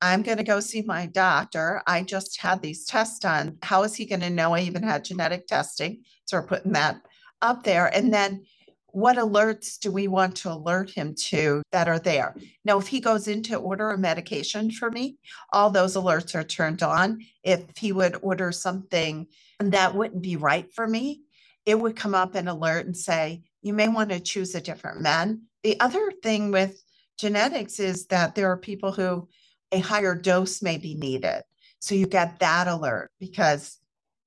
I'm 0.00 0.22
going 0.22 0.38
to 0.38 0.44
go 0.44 0.60
see 0.60 0.82
my 0.82 1.06
doctor. 1.06 1.82
I 1.84 2.04
just 2.04 2.40
had 2.40 2.62
these 2.62 2.86
tests 2.86 3.18
done. 3.18 3.58
How 3.62 3.82
is 3.82 3.96
he 3.96 4.06
going 4.06 4.20
to 4.20 4.30
know 4.30 4.54
I 4.54 4.60
even 4.60 4.84
had 4.84 5.04
genetic 5.04 5.48
testing? 5.48 6.04
So 6.24 6.36
we're 6.36 6.46
putting 6.46 6.72
that 6.74 7.00
up 7.42 7.64
there. 7.64 7.86
And 7.86 8.04
mm-hmm. 8.04 8.12
then 8.12 8.46
what 8.92 9.16
alerts 9.16 9.78
do 9.78 9.92
we 9.92 10.08
want 10.08 10.36
to 10.36 10.52
alert 10.52 10.90
him 10.90 11.14
to 11.14 11.62
that 11.72 11.88
are 11.88 11.98
there? 11.98 12.34
Now, 12.64 12.78
if 12.78 12.88
he 12.88 13.00
goes 13.00 13.28
in 13.28 13.42
to 13.44 13.56
order 13.56 13.90
a 13.90 13.98
medication 13.98 14.70
for 14.70 14.90
me, 14.90 15.18
all 15.52 15.70
those 15.70 15.94
alerts 15.94 16.34
are 16.34 16.44
turned 16.44 16.82
on. 16.82 17.20
If 17.42 17.76
he 17.76 17.92
would 17.92 18.16
order 18.22 18.50
something 18.50 19.26
that 19.60 19.94
wouldn't 19.94 20.22
be 20.22 20.36
right 20.36 20.72
for 20.74 20.86
me, 20.86 21.22
it 21.66 21.78
would 21.78 21.96
come 21.96 22.14
up 22.14 22.34
and 22.34 22.48
alert 22.48 22.86
and 22.86 22.96
say, 22.96 23.42
you 23.60 23.74
may 23.74 23.88
want 23.88 24.10
to 24.10 24.20
choose 24.20 24.54
a 24.54 24.60
different 24.60 25.02
med. 25.02 25.38
The 25.62 25.78
other 25.80 26.10
thing 26.22 26.50
with 26.50 26.82
genetics 27.18 27.78
is 27.80 28.06
that 28.06 28.34
there 28.34 28.50
are 28.50 28.56
people 28.56 28.92
who 28.92 29.28
a 29.70 29.80
higher 29.80 30.14
dose 30.14 30.62
may 30.62 30.78
be 30.78 30.94
needed. 30.94 31.42
So 31.80 31.94
you 31.94 32.06
get 32.06 32.38
that 32.38 32.68
alert 32.68 33.10
because 33.20 33.76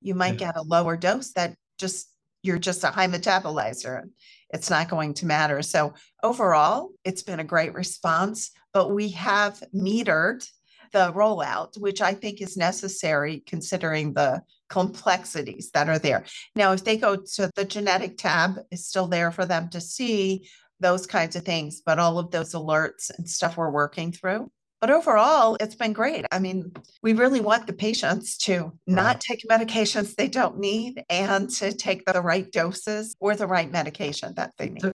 you 0.00 0.14
might 0.14 0.38
get 0.38 0.56
a 0.56 0.62
lower 0.62 0.96
dose 0.96 1.32
that 1.32 1.56
just 1.78 2.11
you're 2.42 2.58
just 2.58 2.84
a 2.84 2.88
high 2.88 3.08
metabolizer. 3.08 4.08
It's 4.50 4.70
not 4.70 4.90
going 4.90 5.14
to 5.14 5.26
matter. 5.26 5.62
So 5.62 5.94
overall, 6.22 6.90
it's 7.04 7.22
been 7.22 7.40
a 7.40 7.44
great 7.44 7.74
response, 7.74 8.50
but 8.72 8.90
we 8.90 9.10
have 9.10 9.62
metered 9.74 10.46
the 10.92 11.12
rollout, 11.12 11.78
which 11.78 12.02
I 12.02 12.12
think 12.12 12.42
is 12.42 12.56
necessary 12.56 13.42
considering 13.46 14.12
the 14.12 14.42
complexities 14.68 15.70
that 15.72 15.88
are 15.88 15.98
there. 15.98 16.24
Now, 16.54 16.72
if 16.72 16.84
they 16.84 16.96
go 16.98 17.16
to 17.16 17.50
the 17.54 17.64
genetic 17.64 18.18
tab, 18.18 18.58
is 18.70 18.86
still 18.86 19.06
there 19.06 19.30
for 19.30 19.46
them 19.46 19.70
to 19.70 19.80
see 19.80 20.48
those 20.80 21.06
kinds 21.06 21.36
of 21.36 21.44
things, 21.44 21.80
but 21.84 21.98
all 21.98 22.18
of 22.18 22.30
those 22.30 22.52
alerts 22.52 23.10
and 23.16 23.28
stuff 23.28 23.56
we're 23.56 23.70
working 23.70 24.12
through. 24.12 24.50
But 24.82 24.90
overall, 24.90 25.56
it's 25.60 25.76
been 25.76 25.92
great. 25.92 26.26
I 26.32 26.40
mean, 26.40 26.72
we 27.04 27.12
really 27.12 27.38
want 27.38 27.68
the 27.68 27.72
patients 27.72 28.36
to 28.38 28.72
not 28.88 29.20
take 29.20 29.44
medications 29.48 30.16
they 30.16 30.26
don't 30.26 30.58
need 30.58 31.04
and 31.08 31.48
to 31.50 31.72
take 31.72 32.04
the 32.04 32.20
right 32.20 32.50
doses 32.50 33.14
or 33.20 33.36
the 33.36 33.46
right 33.46 33.70
medication 33.70 34.34
that 34.34 34.54
they 34.58 34.70
need. 34.70 34.90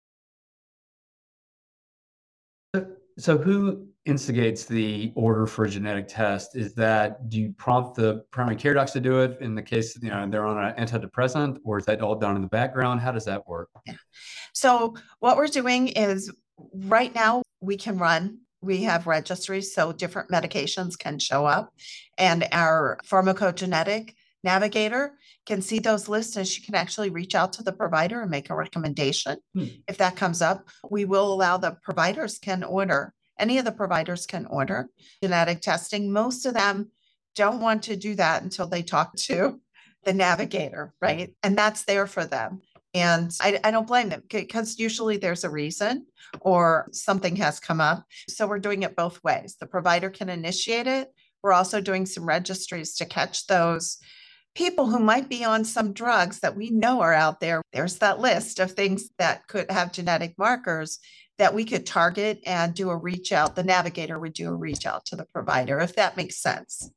So, 2.75 2.87
so 3.17 3.39
who 3.39 3.87
instigates 4.07 4.65
the 4.65 5.13
order 5.15 5.47
for 5.47 5.67
a 5.67 5.71
genetic 5.71 6.09
test? 6.09 6.57
Is 6.57 6.75
that 6.75 7.29
do 7.29 7.41
you 7.41 7.55
prompt 7.57 7.95
the 7.95 8.25
primary 8.33 8.57
care 8.57 8.75
docs 8.75 8.91
to 8.95 9.01
do 9.01 9.21
it 9.21 9.39
in 9.41 9.55
the 9.55 9.63
case 9.63 9.97
you 10.03 10.11
know 10.11 10.29
they're 10.29 10.47
on 10.47 10.59
an 10.59 10.85
antidepressant, 10.85 11.59
or 11.63 11.79
is 11.79 11.87
that 11.87 12.03
all 12.03 12.17
done 12.17 12.35
in 12.35 12.43
the 12.43 12.49
background? 12.49 13.01
How 13.01 13.13
does 13.13 13.27
that 13.27 13.47
work? 13.47 13.69
Yeah. 13.87 13.95
So 14.53 14.97
what 15.21 15.37
we're 15.37 15.47
doing 15.47 15.87
is 15.87 16.33
right 16.75 17.15
now 17.15 17.43
we 17.61 17.77
can 17.77 17.99
run 17.99 18.41
we 18.67 18.83
have 18.83 19.07
registries 19.07 19.73
so 19.73 19.93
different 19.93 20.31
medications 20.31 20.99
can 20.99 21.19
show 21.19 21.47
up. 21.47 21.73
And 22.19 22.47
our 22.53 22.99
pharmacogenetic 23.07 24.15
navigator 24.43 25.15
can 25.47 25.63
see 25.63 25.79
those 25.79 26.09
lists 26.09 26.37
and 26.37 26.47
she 26.47 26.63
can 26.63 26.75
actually 26.75 27.11
reach 27.11 27.35
out 27.35 27.53
to 27.55 27.63
the 27.63 27.73
provider 27.73 28.21
and 28.21 28.31
make 28.31 28.51
a 28.51 28.55
recommendation. 28.55 29.39
Hmm. 29.55 29.65
if 29.89 29.99
that 29.99 30.17
comes 30.17 30.43
up 30.43 30.69
we 30.91 31.05
will 31.05 31.33
allow 31.33 31.57
the 31.57 31.77
providers 31.83 32.39
can 32.39 32.63
order 32.63 33.13
any 33.39 33.59
of 33.59 33.65
the 33.65 33.73
providers 33.73 34.25
can 34.25 34.47
order 34.47 34.89
genetic 35.23 35.61
testing. 35.61 36.13
Most 36.13 36.47
of 36.47 36.55
them 36.55 36.91
don't 37.35 37.61
want 37.61 37.83
to 37.85 37.97
do 37.97 38.15
that 38.15 38.43
until 38.43 38.67
they 38.67 38.83
talk 38.83 39.15
to 39.17 39.61
the 40.05 40.13
navigator 40.13 40.95
right? 41.03 41.35
And 41.43 41.57
that's 41.57 41.85
there 41.85 42.07
for 42.07 42.25
them 42.25 42.63
and 42.97 43.31
I, 43.43 43.61
I 43.63 43.71
don't 43.71 43.87
blame 43.87 44.09
them 44.09 44.23
because 44.31 44.79
usually 44.79 45.19
there's 45.19 45.45
a 45.45 45.51
reason 45.51 46.07
or 46.41 46.89
something 46.93 47.37
has 47.37 47.61
come 47.61 47.81
up. 47.81 48.05
So 48.29 48.47
we're 48.47 48.59
doing 48.59 48.85
it 48.85 48.97
both 48.97 49.23
ways. 49.23 49.57
The 49.61 49.67
provider 49.67 50.09
can 50.09 50.31
initiate 50.31 50.87
it. 50.87 51.13
We're 51.43 51.53
also 51.53 51.83
doing 51.83 52.07
some 52.07 52.27
registries 52.27 52.95
to 52.97 53.05
catch 53.05 53.47
those 53.47 53.99
people 54.55 54.87
who 54.87 54.99
might 54.99 55.29
be 55.29 55.45
on 55.45 55.65
some 55.65 55.93
drugs 55.93 56.41
that 56.41 56.57
we 56.57 56.71
know 56.71 57.03
are 57.03 57.13
out 57.13 57.41
there. 57.41 57.61
There's 57.75 57.99
that 57.99 58.19
list 58.19 58.59
of 58.61 58.73
things 58.73 59.11
that 59.19 59.47
could 59.47 59.71
have 59.71 59.93
genetic 59.93 60.35
markers 60.39 60.99
that 61.37 61.53
we 61.53 61.67
could 61.67 61.85
target 61.85 62.41
and 62.47 62.73
do 62.73 62.89
a 62.89 62.97
reach 62.97 63.31
out. 63.31 63.55
The 63.55 63.63
navigator 63.63 64.19
would 64.19 64.33
do 64.33 64.49
a 64.49 64.55
reach 64.55 64.87
out 64.87 65.05
to 65.07 65.17
the 65.17 65.27
provider, 65.27 65.79
if 65.81 65.97
that 65.97 66.17
makes 66.17 66.41
sense. 66.41 66.91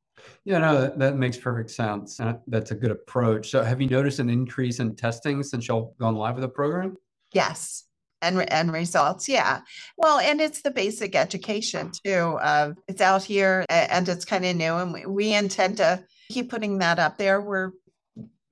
Yeah, 0.46 0.60
no, 0.60 0.82
that, 0.82 1.00
that 1.00 1.16
makes 1.18 1.38
perfect 1.38 1.72
sense. 1.72 2.20
That's 2.48 2.72
a 2.72 2.76
good 2.76 2.92
approach. 2.92 3.50
So, 3.50 3.64
have 3.64 3.82
you 3.82 3.88
noticed 3.88 4.20
an 4.20 4.30
increase 4.30 4.80
in 4.80 4.96
testing 4.96 5.44
since 5.44 5.68
y'all 5.68 5.96
gone 6.00 6.16
live 6.16 6.36
with 6.36 6.42
the 6.44 6.50
program? 6.50 6.98
Yes. 7.34 7.86
And, 8.22 8.52
and 8.52 8.74
results, 8.74 9.30
yeah. 9.30 9.62
Well, 9.98 10.20
and 10.20 10.42
it's 10.42 10.62
the 10.62 10.72
basic 10.72 11.16
education 11.16 11.92
too. 12.04 12.38
Uh, 12.42 12.74
it's 12.90 13.00
out 13.00 13.24
here 13.24 13.66
and 13.70 14.10
it's 14.10 14.26
kind 14.26 14.44
of 14.46 14.58
new, 14.58 14.74
and 14.74 14.92
we, 14.92 15.06
we 15.06 15.34
intend 15.34 15.78
to 15.78 16.04
keep 16.30 16.50
putting 16.50 16.80
that 16.80 17.00
up 17.00 17.18
there. 17.18 17.40
We're 17.40 17.72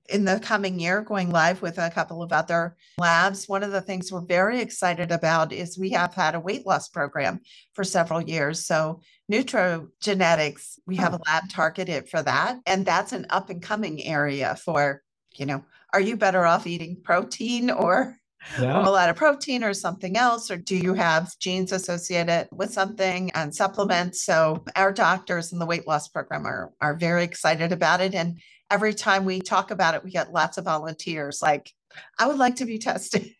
in 0.08 0.24
the 0.24 0.40
coming 0.40 0.80
year 0.80 1.02
going 1.02 1.30
live 1.30 1.60
with 1.60 1.78
a 1.78 1.90
couple 1.90 2.22
of 2.22 2.32
other 2.32 2.76
labs. 2.98 3.46
One 3.46 3.62
of 3.62 3.72
the 3.72 3.80
things 3.80 4.10
we're 4.10 4.20
very 4.22 4.60
excited 4.60 5.10
about 5.10 5.52
is 5.52 5.78
we 5.78 5.90
have 5.90 6.14
had 6.14 6.34
a 6.34 6.40
weight 6.40 6.66
loss 6.66 6.88
program 6.88 7.40
for 7.74 7.84
several 7.84 8.20
years. 8.20 8.66
So 8.66 9.00
nutrigenetics, 9.30 10.78
we 10.86 10.96
have 10.96 11.14
a 11.14 11.20
lab 11.26 11.50
targeted 11.50 12.08
for 12.08 12.22
that. 12.22 12.58
And 12.66 12.86
that's 12.86 13.12
an 13.12 13.26
up 13.30 13.50
and 13.50 13.62
coming 13.62 14.04
area 14.04 14.56
for, 14.56 15.02
you 15.34 15.46
know, 15.46 15.64
are 15.92 16.00
you 16.00 16.16
better 16.16 16.44
off 16.44 16.66
eating 16.66 17.00
protein 17.02 17.70
or 17.70 18.16
yeah. 18.60 18.86
a 18.86 18.90
lot 18.90 19.10
of 19.10 19.16
protein 19.16 19.64
or 19.64 19.74
something 19.74 20.16
else? 20.16 20.50
Or 20.50 20.56
do 20.56 20.76
you 20.76 20.94
have 20.94 21.36
genes 21.38 21.72
associated 21.72 22.48
with 22.52 22.72
something 22.72 23.30
and 23.32 23.54
supplements? 23.54 24.22
So 24.22 24.64
our 24.76 24.92
doctors 24.92 25.52
in 25.52 25.58
the 25.58 25.66
weight 25.66 25.86
loss 25.86 26.08
program 26.08 26.46
are, 26.46 26.72
are 26.80 26.94
very 26.94 27.24
excited 27.24 27.72
about 27.72 28.00
it. 28.00 28.14
And 28.14 28.40
every 28.70 28.94
time 28.94 29.24
we 29.24 29.40
talk 29.40 29.70
about 29.70 29.94
it, 29.94 30.04
we 30.04 30.10
get 30.10 30.32
lots 30.32 30.58
of 30.58 30.64
volunteers 30.64 31.40
like, 31.42 31.72
I 32.18 32.26
would 32.26 32.38
like 32.38 32.56
to 32.56 32.66
be 32.66 32.78
tested. 32.78 33.30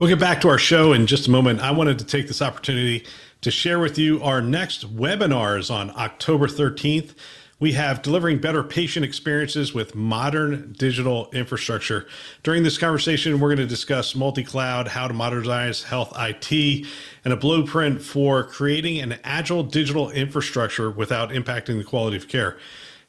We'll 0.00 0.08
get 0.08 0.20
back 0.20 0.40
to 0.42 0.48
our 0.48 0.58
show 0.58 0.92
in 0.92 1.08
just 1.08 1.26
a 1.26 1.30
moment. 1.32 1.58
I 1.58 1.72
wanted 1.72 1.98
to 1.98 2.04
take 2.04 2.28
this 2.28 2.40
opportunity 2.40 3.04
to 3.40 3.50
share 3.50 3.80
with 3.80 3.98
you 3.98 4.22
our 4.22 4.40
next 4.40 4.94
webinars 4.94 5.74
on 5.74 5.90
October 5.96 6.46
13th. 6.46 7.16
We 7.58 7.72
have 7.72 8.02
delivering 8.02 8.38
better 8.38 8.62
patient 8.62 9.04
experiences 9.04 9.74
with 9.74 9.96
modern 9.96 10.72
digital 10.78 11.28
infrastructure. 11.32 12.06
During 12.44 12.62
this 12.62 12.78
conversation, 12.78 13.40
we're 13.40 13.48
going 13.48 13.58
to 13.58 13.66
discuss 13.66 14.14
multi 14.14 14.44
cloud, 14.44 14.86
how 14.86 15.08
to 15.08 15.14
modernize 15.14 15.82
health 15.82 16.12
IT, 16.16 16.86
and 17.24 17.32
a 17.32 17.36
blueprint 17.36 18.00
for 18.00 18.44
creating 18.44 19.00
an 19.00 19.18
agile 19.24 19.64
digital 19.64 20.10
infrastructure 20.10 20.92
without 20.92 21.30
impacting 21.30 21.76
the 21.76 21.82
quality 21.82 22.16
of 22.16 22.28
care. 22.28 22.56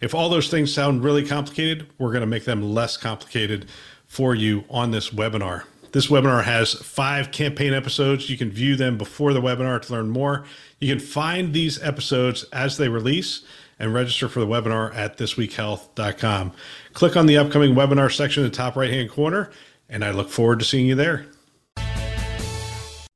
If 0.02 0.16
all 0.16 0.30
those 0.30 0.50
things 0.50 0.74
sound 0.74 1.04
really 1.04 1.26
complicated, 1.26 1.88
we're 1.98 2.12
going 2.12 2.22
to 2.22 2.28
make 2.28 2.46
them 2.46 2.74
less 2.74 2.96
complicated 2.96 3.66
for 4.06 4.34
you 4.34 4.64
on 4.70 4.92
this 4.92 5.10
webinar. 5.10 5.64
This 5.92 6.08
webinar 6.08 6.44
has 6.44 6.74
five 6.74 7.32
campaign 7.32 7.74
episodes. 7.74 8.30
You 8.30 8.38
can 8.38 8.50
view 8.50 8.76
them 8.76 8.98
before 8.98 9.34
the 9.34 9.42
webinar 9.42 9.82
to 9.82 9.92
learn 9.92 10.10
more. 10.10 10.46
You 10.80 10.88
can 10.88 11.04
find 11.04 11.52
these 11.52 11.82
episodes 11.82 12.44
as 12.54 12.78
they 12.78 12.88
release 12.88 13.44
and 13.78 13.94
register 13.94 14.30
for 14.30 14.40
the 14.40 14.48
webinar 14.48 14.96
at 14.96 15.18
thisweekhealth.com. 15.18 16.54
Click 16.94 17.18
on 17.18 17.26
the 17.26 17.38
upcoming 17.38 17.76
webinar 17.76 18.14
section 18.14 18.44
in 18.44 18.50
the 18.50 18.56
top 18.56 18.76
right 18.76 18.92
hand 18.92 19.10
corner, 19.10 19.52
and 19.90 20.06
I 20.06 20.12
look 20.12 20.30
forward 20.30 20.60
to 20.60 20.66
seeing 20.66 20.86
you 20.86 20.96
there. 20.96 21.26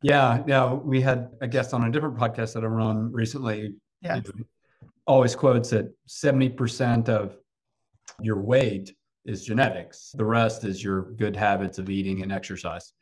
Yeah, 0.01 0.43
yeah. 0.47 0.73
We 0.73 0.99
had 0.99 1.29
a 1.39 1.47
guest 1.47 1.73
on 1.73 1.83
a 1.83 1.91
different 1.91 2.17
podcast 2.17 2.53
that 2.55 2.63
I 2.63 2.67
run 2.67 3.11
recently. 3.13 3.75
Yeah. 4.01 4.19
Always 5.05 5.35
quotes 5.35 5.69
that 5.71 5.93
70% 6.07 7.09
of 7.09 7.37
your 8.21 8.41
weight 8.41 8.95
is 9.25 9.45
genetics. 9.45 10.11
The 10.15 10.25
rest 10.25 10.63
is 10.63 10.83
your 10.83 11.11
good 11.13 11.35
habits 11.35 11.77
of 11.77 11.89
eating 11.89 12.21
and 12.21 12.31
exercise. 12.31 12.93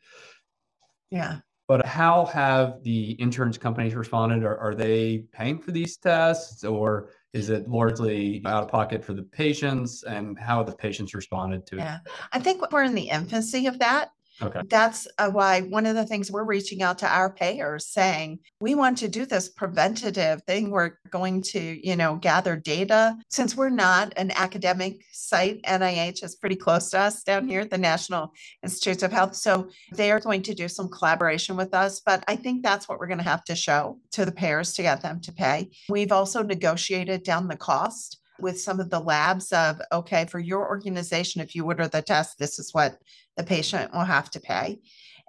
Yeah. 1.10 1.38
But 1.68 1.86
how 1.86 2.26
have 2.26 2.82
the 2.82 3.20
insurance 3.20 3.56
companies 3.56 3.94
responded? 3.94 4.44
Are, 4.44 4.58
are 4.58 4.74
they 4.74 5.24
paying 5.32 5.58
for 5.58 5.70
these 5.70 5.96
tests 5.96 6.64
or 6.64 7.10
is 7.32 7.50
it 7.50 7.68
largely 7.68 8.42
out 8.44 8.64
of 8.64 8.68
pocket 8.68 9.04
for 9.04 9.14
the 9.14 9.22
patients? 9.22 10.02
And 10.02 10.38
how 10.38 10.58
have 10.58 10.66
the 10.66 10.76
patients 10.76 11.14
responded 11.14 11.66
to 11.68 11.76
it? 11.76 11.80
Yeah, 11.80 11.98
I 12.32 12.40
think 12.40 12.70
we're 12.72 12.82
in 12.82 12.94
the 12.94 13.08
infancy 13.08 13.66
of 13.66 13.78
that. 13.78 14.10
Okay. 14.42 14.60
That's 14.68 15.06
uh, 15.18 15.30
why 15.30 15.60
one 15.60 15.86
of 15.86 15.94
the 15.94 16.04
things 16.04 16.30
we're 16.30 16.44
reaching 16.44 16.82
out 16.82 16.98
to 16.98 17.06
our 17.06 17.32
payers 17.32 17.86
saying, 17.86 18.40
we 18.60 18.74
want 18.74 18.98
to 18.98 19.08
do 19.08 19.24
this 19.24 19.48
preventative 19.48 20.42
thing. 20.42 20.70
We're 20.70 20.98
going 21.10 21.42
to, 21.42 21.86
you 21.86 21.96
know, 21.96 22.16
gather 22.16 22.56
data. 22.56 23.16
Since 23.30 23.56
we're 23.56 23.70
not 23.70 24.12
an 24.16 24.32
academic 24.32 25.04
site, 25.12 25.62
NIH 25.62 26.24
is 26.24 26.34
pretty 26.34 26.56
close 26.56 26.90
to 26.90 27.00
us 27.00 27.22
down 27.22 27.48
here, 27.48 27.60
at 27.60 27.70
the 27.70 27.78
National 27.78 28.32
Institutes 28.62 29.02
of 29.02 29.12
Health. 29.12 29.36
So 29.36 29.68
they 29.92 30.10
are 30.10 30.20
going 30.20 30.42
to 30.42 30.54
do 30.54 30.68
some 30.68 30.88
collaboration 30.88 31.56
with 31.56 31.74
us. 31.74 32.00
But 32.00 32.24
I 32.26 32.36
think 32.36 32.62
that's 32.62 32.88
what 32.88 32.98
we're 32.98 33.06
going 33.06 33.18
to 33.18 33.24
have 33.24 33.44
to 33.44 33.54
show 33.54 33.98
to 34.12 34.24
the 34.24 34.32
payers 34.32 34.72
to 34.74 34.82
get 34.82 35.02
them 35.02 35.20
to 35.20 35.32
pay. 35.32 35.70
We've 35.88 36.12
also 36.12 36.42
negotiated 36.42 37.22
down 37.22 37.48
the 37.48 37.56
cost 37.56 38.21
with 38.42 38.60
some 38.60 38.80
of 38.80 38.90
the 38.90 39.00
labs 39.00 39.52
of 39.52 39.80
okay 39.92 40.26
for 40.26 40.38
your 40.38 40.68
organization 40.68 41.40
if 41.40 41.54
you 41.54 41.64
order 41.64 41.88
the 41.88 42.02
test 42.02 42.38
this 42.38 42.58
is 42.58 42.74
what 42.74 42.98
the 43.36 43.44
patient 43.44 43.92
will 43.92 44.00
have 44.00 44.30
to 44.30 44.40
pay. 44.40 44.80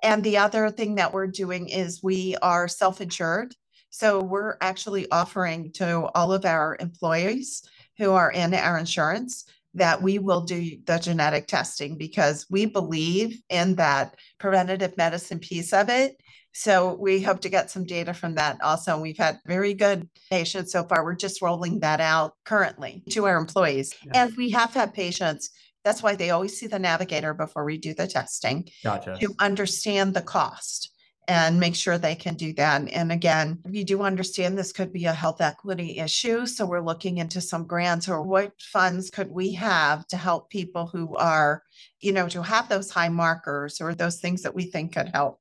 And 0.01 0.23
the 0.23 0.37
other 0.37 0.69
thing 0.69 0.95
that 0.95 1.13
we're 1.13 1.27
doing 1.27 1.69
is 1.69 2.03
we 2.03 2.35
are 2.41 2.67
self-insured. 2.67 3.55
So 3.89 4.21
we're 4.21 4.57
actually 4.59 5.09
offering 5.11 5.71
to 5.73 6.09
all 6.15 6.33
of 6.33 6.45
our 6.45 6.75
employees 6.79 7.63
who 7.97 8.11
are 8.11 8.31
in 8.31 8.53
our 8.53 8.77
insurance 8.77 9.45
that 9.75 10.01
we 10.01 10.19
will 10.19 10.41
do 10.41 10.77
the 10.85 10.97
genetic 10.97 11.47
testing 11.47 11.97
because 11.97 12.45
we 12.49 12.65
believe 12.65 13.41
in 13.49 13.75
that 13.75 14.15
preventative 14.39 14.95
medicine 14.97 15.39
piece 15.39 15.73
of 15.73 15.89
it 15.89 16.21
so 16.53 16.93
we 16.93 17.21
hope 17.21 17.41
to 17.41 17.49
get 17.49 17.71
some 17.71 17.83
data 17.83 18.13
from 18.13 18.35
that 18.35 18.61
also. 18.61 18.99
We've 18.99 19.17
had 19.17 19.39
very 19.45 19.73
good 19.73 20.07
patients 20.29 20.71
so 20.71 20.83
far. 20.83 21.03
We're 21.03 21.15
just 21.15 21.41
rolling 21.41 21.79
that 21.79 21.99
out 21.99 22.35
currently 22.45 23.03
to 23.09 23.25
our 23.25 23.37
employees. 23.37 23.93
Yeah. 24.05 24.23
And 24.23 24.37
we 24.37 24.51
have 24.51 24.73
had 24.73 24.93
patients. 24.93 25.49
That's 25.83 26.03
why 26.03 26.15
they 26.15 26.29
always 26.29 26.57
see 26.57 26.67
the 26.67 26.79
navigator 26.79 27.33
before 27.33 27.65
we 27.65 27.77
do 27.77 27.93
the 27.93 28.07
testing 28.07 28.69
gotcha. 28.83 29.17
to 29.19 29.33
understand 29.39 30.13
the 30.13 30.21
cost 30.21 30.91
and 31.27 31.59
make 31.59 31.75
sure 31.75 31.97
they 31.97 32.15
can 32.15 32.35
do 32.35 32.53
that. 32.53 32.87
And 32.91 33.11
again, 33.11 33.59
we 33.65 33.83
do 33.83 34.01
understand 34.01 34.57
this 34.57 34.73
could 34.73 34.91
be 34.91 35.05
a 35.05 35.13
health 35.13 35.41
equity 35.41 35.99
issue. 35.99 36.45
So 36.45 36.65
we're 36.65 36.81
looking 36.81 37.17
into 37.17 37.41
some 37.41 37.65
grants 37.65 38.09
or 38.09 38.21
what 38.21 38.51
funds 38.61 39.09
could 39.09 39.31
we 39.31 39.53
have 39.53 40.05
to 40.07 40.17
help 40.17 40.49
people 40.49 40.87
who 40.87 41.15
are, 41.15 41.63
you 42.01 42.11
know, 42.11 42.27
to 42.29 42.43
have 42.43 42.69
those 42.69 42.91
high 42.91 43.09
markers 43.09 43.79
or 43.79 43.95
those 43.95 44.19
things 44.19 44.41
that 44.43 44.53
we 44.53 44.65
think 44.65 44.93
could 44.93 45.09
help. 45.09 45.39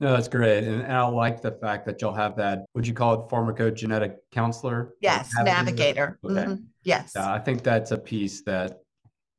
No, 0.00 0.12
that's 0.12 0.28
great. 0.28 0.64
And, 0.64 0.82
and 0.82 0.92
I 0.92 1.06
like 1.08 1.42
the 1.42 1.50
fact 1.50 1.84
that 1.86 2.00
you'll 2.00 2.14
have 2.14 2.36
that, 2.36 2.64
would 2.74 2.86
you 2.86 2.94
call 2.94 3.14
it 3.14 3.30
pharmacogenetic 3.30 4.16
counselor? 4.32 4.94
Yes, 5.00 5.30
navigator. 5.42 6.18
Okay. 6.24 6.34
Mm-hmm. 6.34 6.54
Yes. 6.84 7.12
Yeah, 7.16 7.32
I 7.32 7.40
think 7.40 7.64
that's 7.64 7.90
a 7.90 7.98
piece 7.98 8.42
that 8.42 8.78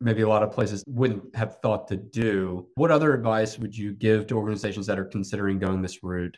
maybe 0.01 0.21
a 0.21 0.27
lot 0.27 0.43
of 0.43 0.51
places 0.51 0.83
wouldn't 0.87 1.35
have 1.35 1.59
thought 1.61 1.87
to 1.89 1.97
do. 1.97 2.67
What 2.75 2.91
other 2.91 3.13
advice 3.13 3.57
would 3.57 3.75
you 3.75 3.93
give 3.93 4.27
to 4.27 4.37
organizations 4.37 4.85
that 4.87 4.99
are 4.99 5.05
considering 5.05 5.59
going 5.59 5.81
this 5.81 6.03
route? 6.03 6.37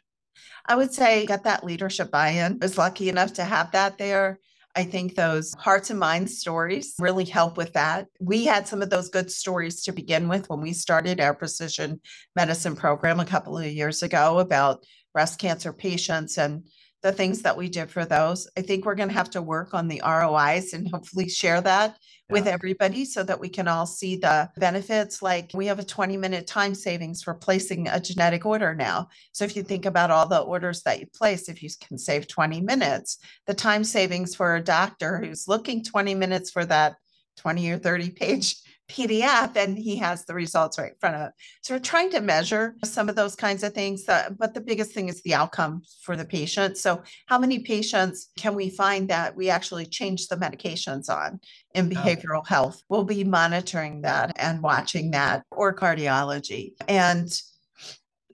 I 0.65 0.75
would 0.75 0.93
say 0.93 1.25
get 1.25 1.43
that 1.43 1.63
leadership 1.63 2.11
buy-in. 2.11 2.59
I 2.61 2.65
was 2.65 2.77
lucky 2.77 3.09
enough 3.09 3.33
to 3.33 3.43
have 3.43 3.71
that 3.71 3.97
there. 3.97 4.39
I 4.75 4.83
think 4.83 5.15
those 5.15 5.53
hearts 5.55 5.89
and 5.89 5.99
minds 5.99 6.39
stories 6.39 6.95
really 6.99 7.25
help 7.25 7.57
with 7.57 7.73
that. 7.73 8.07
We 8.19 8.45
had 8.45 8.67
some 8.67 8.81
of 8.81 8.89
those 8.89 9.09
good 9.09 9.31
stories 9.31 9.83
to 9.83 9.91
begin 9.91 10.27
with 10.27 10.49
when 10.49 10.61
we 10.61 10.73
started 10.73 11.19
our 11.19 11.33
precision 11.33 11.99
medicine 12.35 12.75
program 12.75 13.19
a 13.19 13.25
couple 13.25 13.57
of 13.57 13.65
years 13.65 14.03
ago 14.03 14.39
about 14.39 14.83
breast 15.13 15.39
cancer 15.39 15.73
patients 15.73 16.37
and 16.37 16.63
the 17.01 17.11
things 17.11 17.41
that 17.41 17.57
we 17.57 17.67
did 17.67 17.89
for 17.89 18.05
those. 18.05 18.49
I 18.57 18.61
think 18.61 18.85
we're 18.85 18.95
going 18.95 19.09
to 19.09 19.15
have 19.15 19.31
to 19.31 19.41
work 19.41 19.73
on 19.73 19.87
the 19.87 20.01
ROIs 20.05 20.73
and 20.73 20.87
hopefully 20.89 21.27
share 21.27 21.59
that 21.61 21.97
yeah. 22.31 22.39
with 22.39 22.47
everybody 22.47 23.05
so 23.05 23.23
that 23.23 23.39
we 23.39 23.49
can 23.49 23.67
all 23.67 23.85
see 23.85 24.15
the 24.15 24.49
benefits. 24.57 25.21
Like 25.21 25.51
we 25.53 25.67
have 25.67 25.79
a 25.79 25.83
20 25.83 26.17
minute 26.17 26.47
time 26.47 26.73
savings 26.73 27.21
for 27.21 27.33
placing 27.33 27.87
a 27.87 27.99
genetic 27.99 28.45
order 28.45 28.73
now. 28.73 29.09
So 29.31 29.45
if 29.45 29.55
you 29.55 29.63
think 29.63 29.85
about 29.85 30.11
all 30.11 30.27
the 30.27 30.39
orders 30.39 30.83
that 30.83 30.99
you 30.99 31.07
place, 31.07 31.49
if 31.49 31.61
you 31.61 31.69
can 31.79 31.97
save 31.97 32.27
20 32.27 32.61
minutes, 32.61 33.17
the 33.47 33.53
time 33.53 33.83
savings 33.83 34.35
for 34.35 34.55
a 34.55 34.63
doctor 34.63 35.19
who's 35.19 35.47
looking 35.47 35.83
20 35.83 36.15
minutes 36.15 36.51
for 36.51 36.65
that 36.65 36.95
20 37.37 37.69
or 37.71 37.77
30 37.77 38.11
page 38.11 38.55
PDF 38.91 39.55
and 39.55 39.77
he 39.77 39.95
has 39.95 40.25
the 40.25 40.33
results 40.33 40.77
right 40.77 40.91
in 40.91 40.97
front 40.99 41.15
of 41.15 41.21
him. 41.21 41.31
So 41.61 41.73
we're 41.73 41.79
trying 41.79 42.09
to 42.11 42.19
measure 42.19 42.75
some 42.83 43.07
of 43.07 43.15
those 43.15 43.35
kinds 43.35 43.63
of 43.63 43.73
things, 43.73 44.03
that, 44.05 44.37
but 44.37 44.53
the 44.53 44.61
biggest 44.61 44.91
thing 44.91 45.07
is 45.07 45.21
the 45.21 45.33
outcome 45.33 45.83
for 46.03 46.17
the 46.17 46.25
patient. 46.25 46.77
So 46.77 47.01
how 47.27 47.39
many 47.39 47.59
patients 47.59 48.29
can 48.37 48.53
we 48.53 48.69
find 48.69 49.09
that 49.09 49.35
we 49.35 49.49
actually 49.49 49.85
change 49.85 50.27
the 50.27 50.35
medications 50.35 51.09
on 51.09 51.39
in 51.73 51.89
behavioral 51.89 52.45
health? 52.45 52.81
We'll 52.89 53.05
be 53.05 53.23
monitoring 53.23 54.01
that 54.01 54.33
and 54.35 54.61
watching 54.61 55.11
that 55.11 55.45
or 55.51 55.73
cardiology. 55.73 56.73
And 56.87 57.31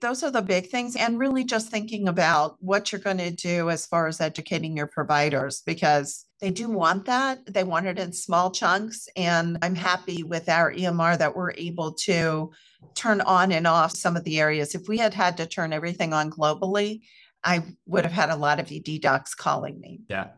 those 0.00 0.22
are 0.22 0.30
the 0.30 0.42
big 0.42 0.68
things 0.68 0.96
and 0.96 1.18
really 1.18 1.44
just 1.44 1.70
thinking 1.70 2.08
about 2.08 2.56
what 2.60 2.92
you're 2.92 3.00
going 3.00 3.18
to 3.18 3.30
do 3.30 3.70
as 3.70 3.86
far 3.86 4.06
as 4.06 4.20
educating 4.20 4.76
your 4.76 4.86
providers 4.86 5.62
because 5.64 6.24
they 6.40 6.50
do 6.50 6.68
want 6.68 7.06
that 7.06 7.44
they 7.46 7.64
want 7.64 7.86
it 7.86 7.98
in 7.98 8.12
small 8.12 8.50
chunks 8.50 9.08
and 9.16 9.58
i'm 9.62 9.74
happy 9.74 10.22
with 10.22 10.48
our 10.48 10.72
emr 10.72 11.18
that 11.18 11.34
we're 11.34 11.52
able 11.52 11.92
to 11.92 12.50
turn 12.94 13.20
on 13.22 13.52
and 13.52 13.66
off 13.66 13.96
some 13.96 14.16
of 14.16 14.24
the 14.24 14.40
areas. 14.40 14.74
If 14.74 14.88
we 14.88 14.98
had 14.98 15.14
had 15.14 15.36
to 15.38 15.46
turn 15.46 15.72
everything 15.72 16.12
on 16.12 16.30
globally 16.30 17.02
i 17.44 17.62
would 17.86 18.04
have 18.04 18.12
had 18.12 18.30
a 18.30 18.36
lot 18.36 18.58
of 18.58 18.70
ed 18.72 19.00
docs 19.00 19.34
calling 19.34 19.78
me. 19.80 20.00
Yeah. 20.08 20.28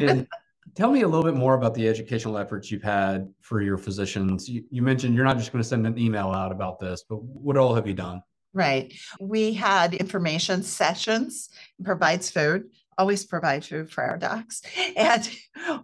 And 0.00 0.28
tell 0.74 0.92
me 0.92 1.02
a 1.02 1.08
little 1.08 1.24
bit 1.24 1.34
more 1.34 1.54
about 1.54 1.74
the 1.74 1.88
educational 1.88 2.38
efforts 2.38 2.70
you've 2.70 2.82
had 2.82 3.28
for 3.40 3.60
your 3.60 3.76
physicians. 3.76 4.48
You, 4.48 4.64
you 4.70 4.82
mentioned 4.82 5.14
you're 5.14 5.24
not 5.24 5.38
just 5.38 5.52
going 5.52 5.62
to 5.62 5.68
send 5.68 5.86
an 5.86 5.98
email 5.98 6.28
out 6.30 6.52
about 6.52 6.78
this 6.78 7.04
but 7.08 7.22
what 7.22 7.56
all 7.56 7.74
have 7.74 7.86
you 7.86 7.94
done? 7.94 8.22
Right. 8.54 8.94
We 9.20 9.52
had 9.52 9.92
information 9.92 10.62
sessions, 10.62 11.50
provides 11.84 12.30
food, 12.30 12.70
always 12.98 13.24
provide 13.24 13.64
food 13.64 13.90
for 13.90 14.04
our 14.04 14.16
docs. 14.16 14.62
And 14.96 15.28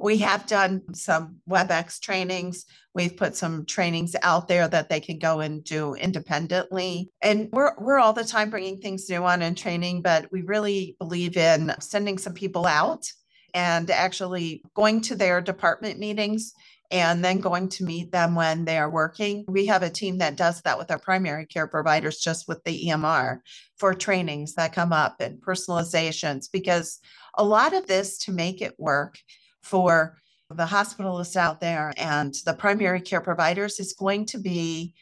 we 0.00 0.18
have 0.18 0.46
done 0.46 0.82
some 0.94 1.36
WebEx 1.48 2.00
trainings. 2.00 2.64
We've 2.94 3.16
put 3.16 3.36
some 3.36 3.66
trainings 3.66 4.16
out 4.22 4.48
there 4.48 4.66
that 4.68 4.88
they 4.88 5.00
can 5.00 5.18
go 5.18 5.40
and 5.40 5.62
do 5.62 5.94
independently. 5.94 7.10
And 7.20 7.48
we're, 7.52 7.72
we're 7.78 7.98
all 7.98 8.12
the 8.12 8.24
time 8.24 8.50
bringing 8.50 8.80
things 8.80 9.08
new 9.10 9.24
on 9.24 9.42
and 9.42 9.56
training, 9.56 10.02
but 10.02 10.30
we 10.32 10.42
really 10.42 10.96
believe 10.98 11.36
in 11.36 11.74
sending 11.80 12.16
some 12.16 12.34
people 12.34 12.66
out 12.66 13.06
and 13.54 13.90
actually 13.90 14.62
going 14.74 15.00
to 15.02 15.14
their 15.14 15.40
department 15.40 15.98
meetings 15.98 16.54
and 16.92 17.24
then 17.24 17.40
going 17.40 17.70
to 17.70 17.84
meet 17.84 18.12
them 18.12 18.34
when 18.34 18.66
they 18.66 18.76
are 18.76 18.90
working. 18.90 19.44
We 19.48 19.64
have 19.66 19.82
a 19.82 19.88
team 19.88 20.18
that 20.18 20.36
does 20.36 20.60
that 20.60 20.78
with 20.78 20.90
our 20.90 20.98
primary 20.98 21.46
care 21.46 21.66
providers, 21.66 22.18
just 22.18 22.46
with 22.46 22.62
the 22.64 22.88
EMR 22.88 23.38
for 23.78 23.94
trainings 23.94 24.54
that 24.54 24.74
come 24.74 24.92
up 24.92 25.16
and 25.18 25.40
personalizations, 25.40 26.52
because 26.52 27.00
a 27.34 27.42
lot 27.42 27.72
of 27.72 27.86
this 27.86 28.18
to 28.18 28.30
make 28.30 28.60
it 28.60 28.78
work 28.78 29.18
for 29.62 30.18
the 30.50 30.66
hospitalists 30.66 31.34
out 31.34 31.60
there 31.60 31.94
and 31.96 32.34
the 32.44 32.52
primary 32.52 33.00
care 33.00 33.22
providers 33.22 33.80
is 33.80 33.94
going 33.94 34.26
to 34.26 34.38
be 34.38 34.92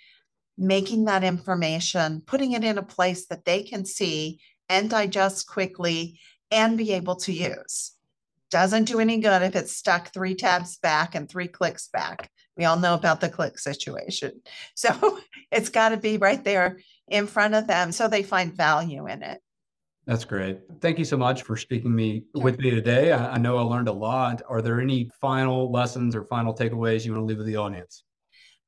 making 0.56 1.06
that 1.06 1.24
information, 1.24 2.22
putting 2.24 2.52
it 2.52 2.62
in 2.62 2.78
a 2.78 2.82
place 2.82 3.26
that 3.26 3.44
they 3.44 3.64
can 3.64 3.84
see 3.84 4.38
and 4.68 4.90
digest 4.90 5.48
quickly 5.48 6.20
and 6.52 6.78
be 6.78 6.92
able 6.92 7.16
to 7.16 7.32
use. 7.32 7.96
Doesn't 8.50 8.84
do 8.84 8.98
any 9.00 9.18
good 9.18 9.42
if 9.42 9.54
it's 9.54 9.76
stuck 9.76 10.12
three 10.12 10.34
tabs 10.34 10.78
back 10.78 11.14
and 11.14 11.28
three 11.28 11.48
clicks 11.48 11.88
back. 11.88 12.30
We 12.56 12.64
all 12.64 12.78
know 12.78 12.94
about 12.94 13.20
the 13.20 13.28
click 13.28 13.58
situation. 13.58 14.42
So 14.74 15.18
it's 15.52 15.68
got 15.68 15.90
to 15.90 15.96
be 15.96 16.16
right 16.16 16.42
there 16.42 16.78
in 17.08 17.26
front 17.26 17.54
of 17.54 17.66
them 17.66 17.92
so 17.92 18.08
they 18.08 18.22
find 18.22 18.56
value 18.56 19.06
in 19.08 19.22
it. 19.22 19.40
That's 20.06 20.24
great. 20.24 20.58
Thank 20.80 20.98
you 20.98 21.04
so 21.04 21.16
much 21.16 21.42
for 21.42 21.56
speaking 21.56 21.94
me 21.94 22.24
with 22.34 22.58
me 22.58 22.70
today. 22.70 23.12
I, 23.12 23.34
I 23.34 23.38
know 23.38 23.58
I 23.58 23.62
learned 23.62 23.88
a 23.88 23.92
lot. 23.92 24.42
Are 24.48 24.62
there 24.62 24.80
any 24.80 25.10
final 25.20 25.70
lessons 25.70 26.16
or 26.16 26.24
final 26.24 26.54
takeaways 26.54 27.04
you 27.04 27.12
want 27.12 27.22
to 27.22 27.26
leave 27.26 27.38
with 27.38 27.46
the 27.46 27.56
audience? 27.56 28.04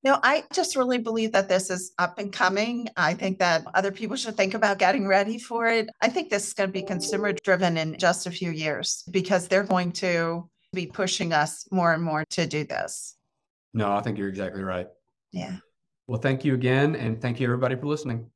No, 0.05 0.19
I 0.23 0.45
just 0.53 0.75
really 0.75 0.99
believe 0.99 1.31
that 1.33 1.49
this 1.49 1.71
is 1.71 1.93
up 1.99 2.19
and 2.19 2.33
coming. 2.33 2.88
I 2.97 3.15
think 3.15 3.38
that 3.38 3.65
other 3.75 3.93
people 3.93 4.17
should 4.17 4.37
think 4.37 4.55
about 4.55 4.79
getting 4.79 5.07
ready 5.07 5.38
for 5.38 5.69
it. 5.69 5.88
I 6.01 6.09
think 6.09 6.29
this 6.29 6.49
is 6.49 6.55
going 6.55 6.71
to 6.71 6.73
be 6.73 6.83
consumer 6.83 7.33
driven 7.33 7.77
in 7.77 7.97
just 7.99 8.27
a 8.27 8.31
few 8.31 8.51
years 8.51 9.05
because 9.11 9.47
they're 9.47 9.62
going 9.62 9.93
to 9.93 10.49
be 10.73 10.87
pushing 10.87 11.33
us 11.33 11.69
more 11.71 11.93
and 11.93 12.03
more 12.03 12.25
to 12.31 12.47
do 12.47 12.65
this. 12.65 13.17
No, 13.75 13.93
I 13.93 14.01
think 14.01 14.19
you're 14.19 14.29
exactly 14.29 14.62
right. 14.62 14.88
Yeah. 15.31 15.59
Well, 16.09 16.21
thank 16.21 16.45
you 16.45 16.55
again. 16.55 16.97
And 16.97 17.21
thank 17.23 17.38
you, 17.38 17.47
everybody, 17.47 17.77
for 17.77 17.87
listening. 17.87 18.27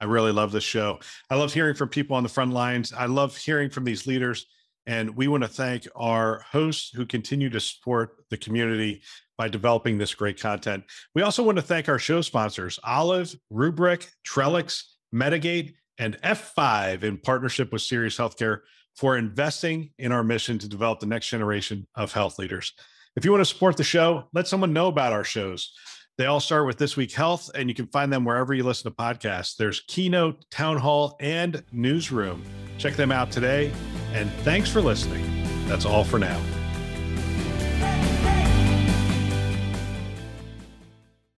I 0.00 0.04
really 0.04 0.32
love 0.32 0.52
this 0.52 0.64
show. 0.64 1.00
I 1.30 1.34
love 1.34 1.52
hearing 1.52 1.74
from 1.74 1.88
people 1.88 2.16
on 2.16 2.22
the 2.22 2.28
front 2.28 2.52
lines. 2.52 2.92
I 2.92 3.06
love 3.06 3.36
hearing 3.36 3.70
from 3.70 3.84
these 3.84 4.06
leaders. 4.06 4.46
And 4.86 5.16
we 5.16 5.28
want 5.28 5.44
to 5.44 5.48
thank 5.48 5.86
our 5.94 6.44
hosts 6.50 6.90
who 6.94 7.06
continue 7.06 7.50
to 7.50 7.60
support 7.60 8.24
the 8.30 8.36
community 8.36 9.02
by 9.38 9.48
developing 9.48 9.98
this 9.98 10.14
great 10.14 10.40
content. 10.40 10.84
We 11.14 11.22
also 11.22 11.42
want 11.42 11.56
to 11.56 11.62
thank 11.62 11.88
our 11.88 11.98
show 11.98 12.20
sponsors, 12.20 12.78
Olive, 12.84 13.34
Rubrik, 13.52 14.08
Trellix, 14.26 14.82
Medigate, 15.14 15.74
and 15.98 16.20
F5 16.22 17.02
in 17.04 17.18
partnership 17.18 17.72
with 17.72 17.82
Sirius 17.82 18.16
Healthcare 18.16 18.60
for 18.96 19.16
investing 19.16 19.90
in 19.98 20.12
our 20.12 20.24
mission 20.24 20.58
to 20.58 20.68
develop 20.68 21.00
the 21.00 21.06
next 21.06 21.28
generation 21.28 21.86
of 21.94 22.12
health 22.12 22.38
leaders. 22.38 22.72
If 23.16 23.24
you 23.24 23.30
want 23.30 23.42
to 23.42 23.46
support 23.46 23.76
the 23.76 23.84
show, 23.84 24.24
let 24.32 24.48
someone 24.48 24.72
know 24.72 24.88
about 24.88 25.12
our 25.12 25.24
shows. 25.24 25.72
They 26.18 26.26
all 26.26 26.40
start 26.40 26.66
with 26.66 26.76
This 26.76 26.96
Week 26.96 27.12
Health, 27.12 27.50
and 27.54 27.68
you 27.68 27.74
can 27.74 27.86
find 27.86 28.12
them 28.12 28.24
wherever 28.24 28.52
you 28.52 28.64
listen 28.64 28.90
to 28.90 28.96
podcasts. 28.96 29.56
There's 29.56 29.80
Keynote, 29.88 30.44
Town 30.50 30.76
Hall, 30.76 31.16
and 31.20 31.62
Newsroom. 31.72 32.42
Check 32.78 32.96
them 32.96 33.10
out 33.10 33.30
today. 33.30 33.72
And 34.12 34.30
thanks 34.44 34.70
for 34.70 34.80
listening. 34.80 35.24
That's 35.66 35.84
all 35.84 36.04
for 36.04 36.18
now. 36.18 36.40